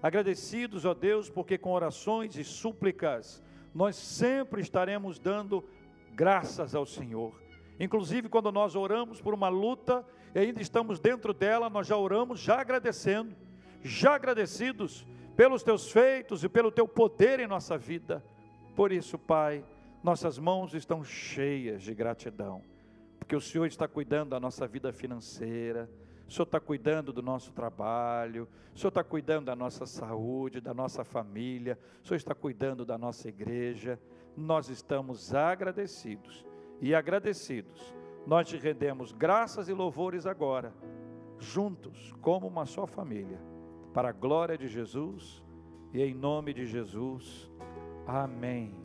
[0.01, 3.41] Agradecidos, ó Deus, porque com orações e súplicas
[3.73, 5.63] nós sempre estaremos dando
[6.13, 7.33] graças ao Senhor.
[7.79, 12.39] Inclusive, quando nós oramos por uma luta e ainda estamos dentro dela, nós já oramos,
[12.39, 13.35] já agradecendo,
[13.83, 15.05] já agradecidos
[15.35, 18.23] pelos teus feitos e pelo teu poder em nossa vida.
[18.75, 19.63] Por isso, Pai,
[20.03, 22.61] nossas mãos estão cheias de gratidão,
[23.19, 25.89] porque o Senhor está cuidando da nossa vida financeira,
[26.27, 30.73] o Senhor está cuidando do nosso trabalho, o Senhor está cuidando da nossa saúde, da
[30.73, 33.99] nossa família, o Senhor está cuidando da nossa igreja.
[34.35, 36.45] Nós estamos agradecidos
[36.83, 37.95] e agradecidos,
[38.27, 40.73] nós te rendemos graças e louvores agora,
[41.39, 43.39] juntos, como uma só família,
[43.93, 45.41] para a glória de Jesus
[45.93, 47.49] e em nome de Jesus.
[48.05, 48.75] Amém.